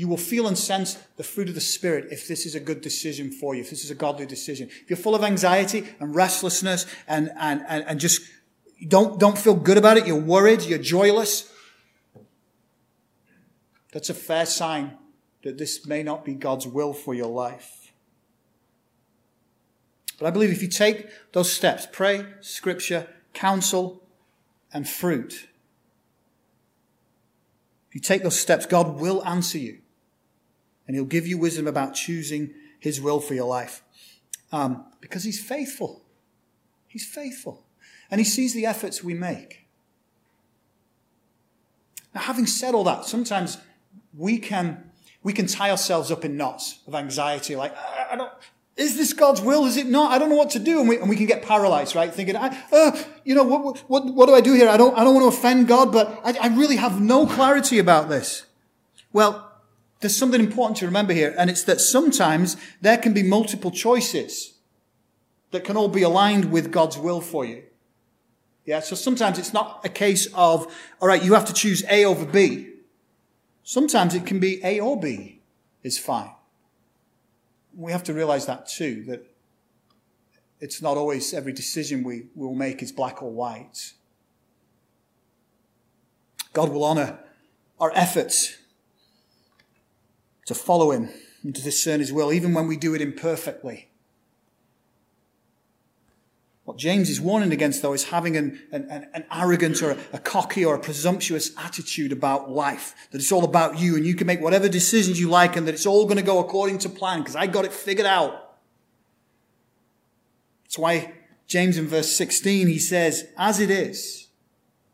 You 0.00 0.08
will 0.08 0.16
feel 0.16 0.48
and 0.48 0.56
sense 0.56 0.94
the 1.18 1.22
fruit 1.22 1.50
of 1.50 1.54
the 1.54 1.60
Spirit 1.60 2.06
if 2.10 2.26
this 2.26 2.46
is 2.46 2.54
a 2.54 2.60
good 2.60 2.80
decision 2.80 3.30
for 3.30 3.54
you, 3.54 3.60
if 3.60 3.68
this 3.68 3.84
is 3.84 3.90
a 3.90 3.94
godly 3.94 4.24
decision. 4.24 4.70
If 4.70 4.88
you're 4.88 4.96
full 4.96 5.14
of 5.14 5.22
anxiety 5.22 5.86
and 6.00 6.14
restlessness 6.14 6.86
and, 7.06 7.30
and, 7.38 7.62
and, 7.68 7.84
and 7.86 8.00
just 8.00 8.22
don't, 8.88 9.20
don't 9.20 9.36
feel 9.36 9.52
good 9.52 9.76
about 9.76 9.98
it, 9.98 10.06
you're 10.06 10.16
worried, 10.16 10.62
you're 10.62 10.78
joyless, 10.78 11.52
that's 13.92 14.08
a 14.08 14.14
fair 14.14 14.46
sign 14.46 14.96
that 15.42 15.58
this 15.58 15.84
may 15.84 16.02
not 16.02 16.24
be 16.24 16.32
God's 16.32 16.66
will 16.66 16.94
for 16.94 17.12
your 17.12 17.28
life. 17.28 17.92
But 20.18 20.28
I 20.28 20.30
believe 20.30 20.50
if 20.50 20.62
you 20.62 20.68
take 20.68 21.08
those 21.32 21.52
steps, 21.52 21.86
pray, 21.92 22.24
scripture, 22.40 23.06
counsel, 23.34 24.02
and 24.72 24.88
fruit, 24.88 25.46
if 27.90 27.94
you 27.94 28.00
take 28.00 28.22
those 28.22 28.40
steps, 28.40 28.64
God 28.64 28.98
will 28.98 29.22
answer 29.26 29.58
you. 29.58 29.80
And 30.90 30.96
He'll 30.96 31.04
give 31.04 31.24
you 31.24 31.38
wisdom 31.38 31.68
about 31.68 31.94
choosing 31.94 32.52
His 32.80 33.00
will 33.00 33.20
for 33.20 33.34
your 33.34 33.46
life. 33.46 33.84
Um, 34.50 34.86
because 35.00 35.22
He's 35.22 35.40
faithful. 35.40 36.02
He's 36.88 37.06
faithful. 37.06 37.64
And 38.10 38.20
He 38.20 38.24
sees 38.24 38.54
the 38.54 38.66
efforts 38.66 39.04
we 39.04 39.14
make. 39.14 39.68
Now, 42.12 42.22
having 42.22 42.44
said 42.44 42.74
all 42.74 42.82
that, 42.82 43.04
sometimes 43.04 43.58
we 44.18 44.38
can 44.38 44.90
we 45.22 45.32
can 45.32 45.46
tie 45.46 45.70
ourselves 45.70 46.10
up 46.10 46.24
in 46.24 46.36
knots 46.36 46.80
of 46.88 46.96
anxiety, 46.96 47.54
like, 47.54 47.72
I, 48.10 48.16
don't, 48.16 48.32
is 48.76 48.96
this 48.96 49.12
God's 49.12 49.40
will? 49.40 49.66
Is 49.66 49.76
it 49.76 49.86
not? 49.86 50.10
I 50.10 50.18
don't 50.18 50.28
know 50.28 50.34
what 50.34 50.50
to 50.50 50.58
do. 50.58 50.80
And 50.80 50.88
we, 50.88 50.98
and 50.98 51.08
we 51.08 51.14
can 51.14 51.26
get 51.26 51.42
paralyzed, 51.42 51.94
right? 51.94 52.12
Thinking, 52.12 52.34
I, 52.34 52.48
uh, 52.72 53.00
you 53.22 53.36
know, 53.36 53.44
what, 53.44 53.78
what, 53.88 54.06
what 54.06 54.26
do 54.26 54.34
I 54.34 54.40
do 54.40 54.54
here? 54.54 54.68
I 54.68 54.76
don't, 54.76 54.98
I 54.98 55.04
don't 55.04 55.14
want 55.14 55.32
to 55.32 55.38
offend 55.38 55.68
God, 55.68 55.92
but 55.92 56.20
I, 56.24 56.36
I 56.40 56.48
really 56.48 56.76
have 56.76 57.00
no 57.00 57.28
clarity 57.28 57.78
about 57.78 58.08
this. 58.08 58.46
Well, 59.12 59.49
there's 60.00 60.16
something 60.16 60.40
important 60.40 60.78
to 60.78 60.86
remember 60.86 61.12
here, 61.12 61.34
and 61.38 61.50
it's 61.50 61.64
that 61.64 61.80
sometimes 61.80 62.56
there 62.80 62.98
can 62.98 63.12
be 63.12 63.22
multiple 63.22 63.70
choices 63.70 64.54
that 65.50 65.64
can 65.64 65.76
all 65.76 65.88
be 65.88 66.02
aligned 66.02 66.50
with 66.50 66.72
God's 66.72 66.96
will 66.96 67.20
for 67.20 67.44
you. 67.44 67.64
Yeah, 68.64 68.80
so 68.80 68.94
sometimes 68.94 69.38
it's 69.38 69.52
not 69.52 69.80
a 69.84 69.88
case 69.88 70.26
of, 70.34 70.72
all 71.00 71.08
right, 71.08 71.22
you 71.22 71.34
have 71.34 71.44
to 71.46 71.52
choose 71.52 71.84
A 71.90 72.04
over 72.04 72.24
B. 72.24 72.72
Sometimes 73.62 74.14
it 74.14 74.26
can 74.26 74.40
be 74.40 74.60
A 74.64 74.80
or 74.80 74.98
B 74.98 75.40
is 75.82 75.98
fine. 75.98 76.30
We 77.76 77.92
have 77.92 78.04
to 78.04 78.14
realize 78.14 78.46
that 78.46 78.68
too, 78.68 79.04
that 79.04 79.26
it's 80.60 80.80
not 80.82 80.96
always 80.96 81.32
every 81.34 81.52
decision 81.52 82.04
we 82.04 82.26
will 82.34 82.54
make 82.54 82.82
is 82.82 82.92
black 82.92 83.22
or 83.22 83.30
white. 83.30 83.92
God 86.52 86.70
will 86.70 86.84
honor 86.84 87.18
our 87.78 87.92
efforts 87.94 88.56
to 90.50 90.54
follow 90.54 90.90
Him 90.90 91.08
and 91.44 91.54
to 91.54 91.62
discern 91.62 92.00
His 92.00 92.12
will, 92.12 92.32
even 92.32 92.52
when 92.52 92.66
we 92.66 92.76
do 92.76 92.92
it 92.94 93.00
imperfectly. 93.00 93.88
What 96.64 96.76
James 96.76 97.08
is 97.08 97.20
warning 97.20 97.52
against, 97.52 97.82
though, 97.82 97.92
is 97.92 98.10
having 98.10 98.36
an, 98.36 98.60
an, 98.72 99.08
an 99.14 99.24
arrogant 99.32 99.80
or 99.80 99.92
a, 99.92 99.98
a, 100.12 100.18
cocky 100.18 100.64
or 100.64 100.74
a 100.74 100.80
presumptuous 100.80 101.52
attitude 101.56 102.12
about 102.12 102.50
life. 102.50 102.94
That 103.10 103.20
it's 103.20 103.32
all 103.32 103.44
about 103.44 103.78
you 103.78 103.96
and 103.96 104.04
you 104.04 104.14
can 104.14 104.26
make 104.26 104.40
whatever 104.40 104.68
decisions 104.68 105.18
you 105.18 105.28
like 105.28 105.56
and 105.56 105.66
that 105.66 105.74
it's 105.74 105.86
all 105.86 106.04
going 106.04 106.16
to 106.16 106.22
go 106.22 106.38
according 106.38 106.78
to 106.78 106.88
plan 106.88 107.20
because 107.20 107.34
I 107.34 107.46
got 107.46 107.64
it 107.64 107.72
figured 107.72 108.06
out. 108.06 108.54
That's 110.64 110.78
why 110.78 111.12
James 111.46 111.76
in 111.76 111.88
verse 111.88 112.12
16, 112.12 112.66
he 112.66 112.78
says, 112.78 113.26
As 113.36 113.58
it 113.58 113.70
is, 113.70 114.28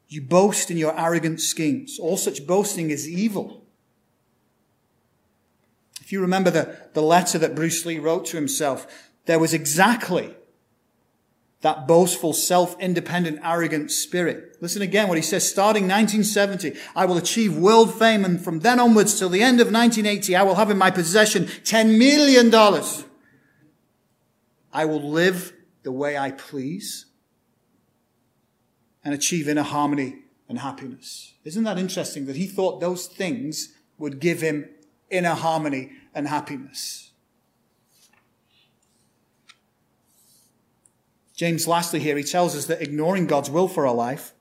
you 0.08 0.22
boast 0.22 0.70
in 0.70 0.76
your 0.76 0.98
arrogant 0.98 1.40
schemes. 1.40 1.98
All 1.98 2.16
such 2.16 2.46
boasting 2.46 2.90
is 2.90 3.08
evil. 3.08 3.65
If 6.06 6.12
you 6.12 6.20
remember 6.20 6.52
the, 6.52 6.78
the 6.92 7.02
letter 7.02 7.36
that 7.36 7.56
Bruce 7.56 7.84
Lee 7.84 7.98
wrote 7.98 8.26
to 8.26 8.36
himself, 8.36 9.10
there 9.24 9.40
was 9.40 9.52
exactly 9.52 10.36
that 11.62 11.88
boastful, 11.88 12.32
self-independent, 12.32 13.40
arrogant 13.42 13.90
spirit. 13.90 14.56
Listen 14.60 14.82
again 14.82 15.08
what 15.08 15.18
he 15.18 15.22
says, 15.22 15.50
starting 15.50 15.88
1970, 15.88 16.74
I 16.94 17.06
will 17.06 17.16
achieve 17.16 17.58
world 17.58 17.92
fame 17.92 18.24
and 18.24 18.40
from 18.40 18.60
then 18.60 18.78
onwards 18.78 19.18
till 19.18 19.28
the 19.28 19.42
end 19.42 19.60
of 19.60 19.72
1980, 19.72 20.36
I 20.36 20.44
will 20.44 20.54
have 20.54 20.70
in 20.70 20.78
my 20.78 20.92
possession 20.92 21.46
$10 21.46 21.98
million. 21.98 22.54
I 24.72 24.84
will 24.84 25.10
live 25.10 25.54
the 25.82 25.90
way 25.90 26.16
I 26.16 26.30
please 26.30 27.06
and 29.02 29.12
achieve 29.12 29.48
inner 29.48 29.64
harmony 29.64 30.20
and 30.48 30.60
happiness. 30.60 31.34
Isn't 31.42 31.64
that 31.64 31.80
interesting 31.80 32.26
that 32.26 32.36
he 32.36 32.46
thought 32.46 32.80
those 32.80 33.08
things 33.08 33.74
would 33.98 34.20
give 34.20 34.40
him 34.40 34.68
inner 35.10 35.34
harmony 35.34 35.92
and 36.14 36.28
happiness? 36.28 37.10
James, 41.34 41.68
lastly, 41.68 42.00
here, 42.00 42.16
he 42.16 42.24
tells 42.24 42.56
us 42.56 42.64
that 42.66 42.80
ignoring 42.80 43.26
God's 43.26 43.50
will 43.50 43.68
for 43.68 43.86
our 43.86 43.94
life 43.94 44.32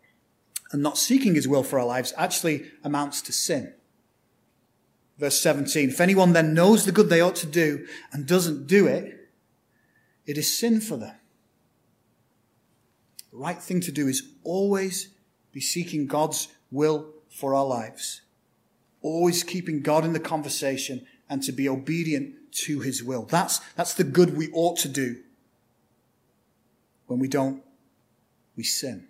and 0.71 0.81
not 0.81 0.97
seeking 0.97 1.35
his 1.35 1.47
will 1.47 1.63
for 1.63 1.79
our 1.79 1.85
lives 1.85 2.13
actually 2.17 2.65
amounts 2.83 3.21
to 3.23 3.33
sin. 3.33 3.73
Verse 5.17 5.39
17 5.39 5.89
If 5.89 6.01
anyone 6.01 6.33
then 6.33 6.53
knows 6.53 6.85
the 6.85 6.91
good 6.91 7.09
they 7.09 7.21
ought 7.21 7.35
to 7.37 7.45
do 7.45 7.85
and 8.11 8.25
doesn't 8.25 8.67
do 8.67 8.87
it, 8.87 9.29
it 10.25 10.37
is 10.37 10.57
sin 10.57 10.81
for 10.81 10.97
them. 10.97 11.15
The 13.31 13.37
right 13.37 13.61
thing 13.61 13.81
to 13.81 13.91
do 13.91 14.07
is 14.07 14.23
always 14.43 15.09
be 15.51 15.61
seeking 15.61 16.07
God's 16.07 16.47
will 16.71 17.13
for 17.29 17.53
our 17.53 17.65
lives, 17.65 18.21
always 19.05 19.43
keeping 19.43 19.81
God 19.81 20.03
in 20.03 20.13
the 20.13 20.19
conversation 20.19 21.05
and 21.29 21.43
to 21.43 21.51
be 21.51 21.69
obedient 21.69 22.33
to 22.51 22.79
his 22.79 23.03
will. 23.03 23.23
That's, 23.23 23.59
that's 23.75 23.93
the 23.93 24.03
good 24.03 24.35
we 24.35 24.49
ought 24.51 24.77
to 24.79 24.87
do 24.87 25.17
when 27.07 27.19
we 27.19 27.27
don't, 27.27 27.63
we 28.55 28.63
sin. 28.63 29.07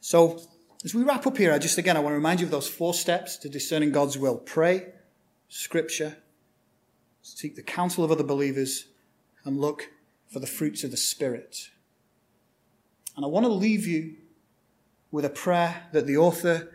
So, 0.00 0.40
as 0.84 0.94
we 0.94 1.04
wrap 1.04 1.28
up 1.28 1.36
here, 1.36 1.52
I 1.52 1.58
just 1.58 1.78
again, 1.78 1.96
I 1.96 2.00
want 2.00 2.10
to 2.10 2.16
remind 2.16 2.40
you 2.40 2.46
of 2.46 2.50
those 2.50 2.68
four 2.68 2.92
steps 2.92 3.36
to 3.38 3.48
discerning 3.48 3.92
God's 3.92 4.18
will 4.18 4.36
pray, 4.36 4.88
scripture, 5.48 6.16
seek 7.22 7.54
the 7.54 7.62
counsel 7.62 8.02
of 8.02 8.10
other 8.10 8.24
believers, 8.24 8.86
and 9.44 9.60
look 9.60 9.90
for 10.28 10.40
the 10.40 10.46
fruits 10.46 10.82
of 10.82 10.90
the 10.90 10.96
Spirit. 10.96 11.70
And 13.14 13.24
I 13.24 13.28
want 13.28 13.44
to 13.46 13.52
leave 13.52 13.86
you 13.86 14.16
with 15.12 15.24
a 15.24 15.30
prayer 15.30 15.84
that 15.92 16.06
the 16.06 16.16
author 16.16 16.72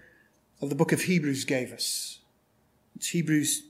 of 0.62 0.70
the 0.70 0.76
book 0.76 0.94
of 0.94 1.02
Hebrews 1.02 1.44
gave 1.44 1.74
us. 1.74 2.20
It's 2.96 3.10
Hebrews 3.10 3.64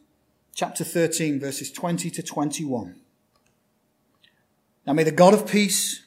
chapter 0.54 0.84
13, 0.84 1.40
verses 1.40 1.72
20 1.72 2.12
to 2.12 2.22
21. 2.22 2.96
Now 4.86 4.94
may 4.94 5.04
the 5.04 5.12
God 5.12 5.34
of 5.34 5.50
peace, 5.50 6.04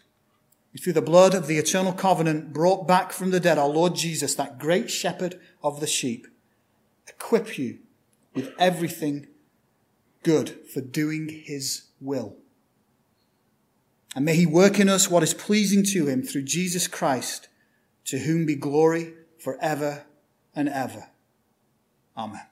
through 0.79 0.93
the 0.93 1.03
blood 1.03 1.35
of 1.35 1.47
the 1.47 1.57
eternal 1.57 1.93
covenant, 1.93 2.53
brought 2.53 2.87
back 2.87 3.13
from 3.13 3.31
the 3.31 3.41
dead 3.41 3.59
our 3.59 3.69
Lord 3.69 3.95
Jesus, 3.97 4.35
that 4.35 4.59
great 4.59 4.91
shepherd 4.91 5.41
of 5.63 5.81
the 5.81 5.87
sheep, 5.87 6.29
equip 7.09 7.59
you 7.59 7.79
with 8.35 8.53
everything 8.59 9.27
good 10.23 10.51
for 10.73 10.81
doing 10.81 11.29
his 11.29 11.85
will. 12.01 12.37
And 14.15 14.25
may 14.25 14.37
he 14.37 14.47
work 14.47 14.79
in 14.79 14.89
us 14.89 15.11
what 15.11 15.23
is 15.23 15.35
pleasing 15.35 15.83
to 15.85 16.07
him 16.07 16.23
through 16.23 16.43
Jesus 16.43 16.87
Christ, 16.87 17.49
to 18.11 18.19
whom 18.19 18.45
be 18.45 18.57
glory 18.57 19.15
forever 19.39 20.05
and 20.53 20.69
ever. 20.69 21.11
Amen. 22.17 22.50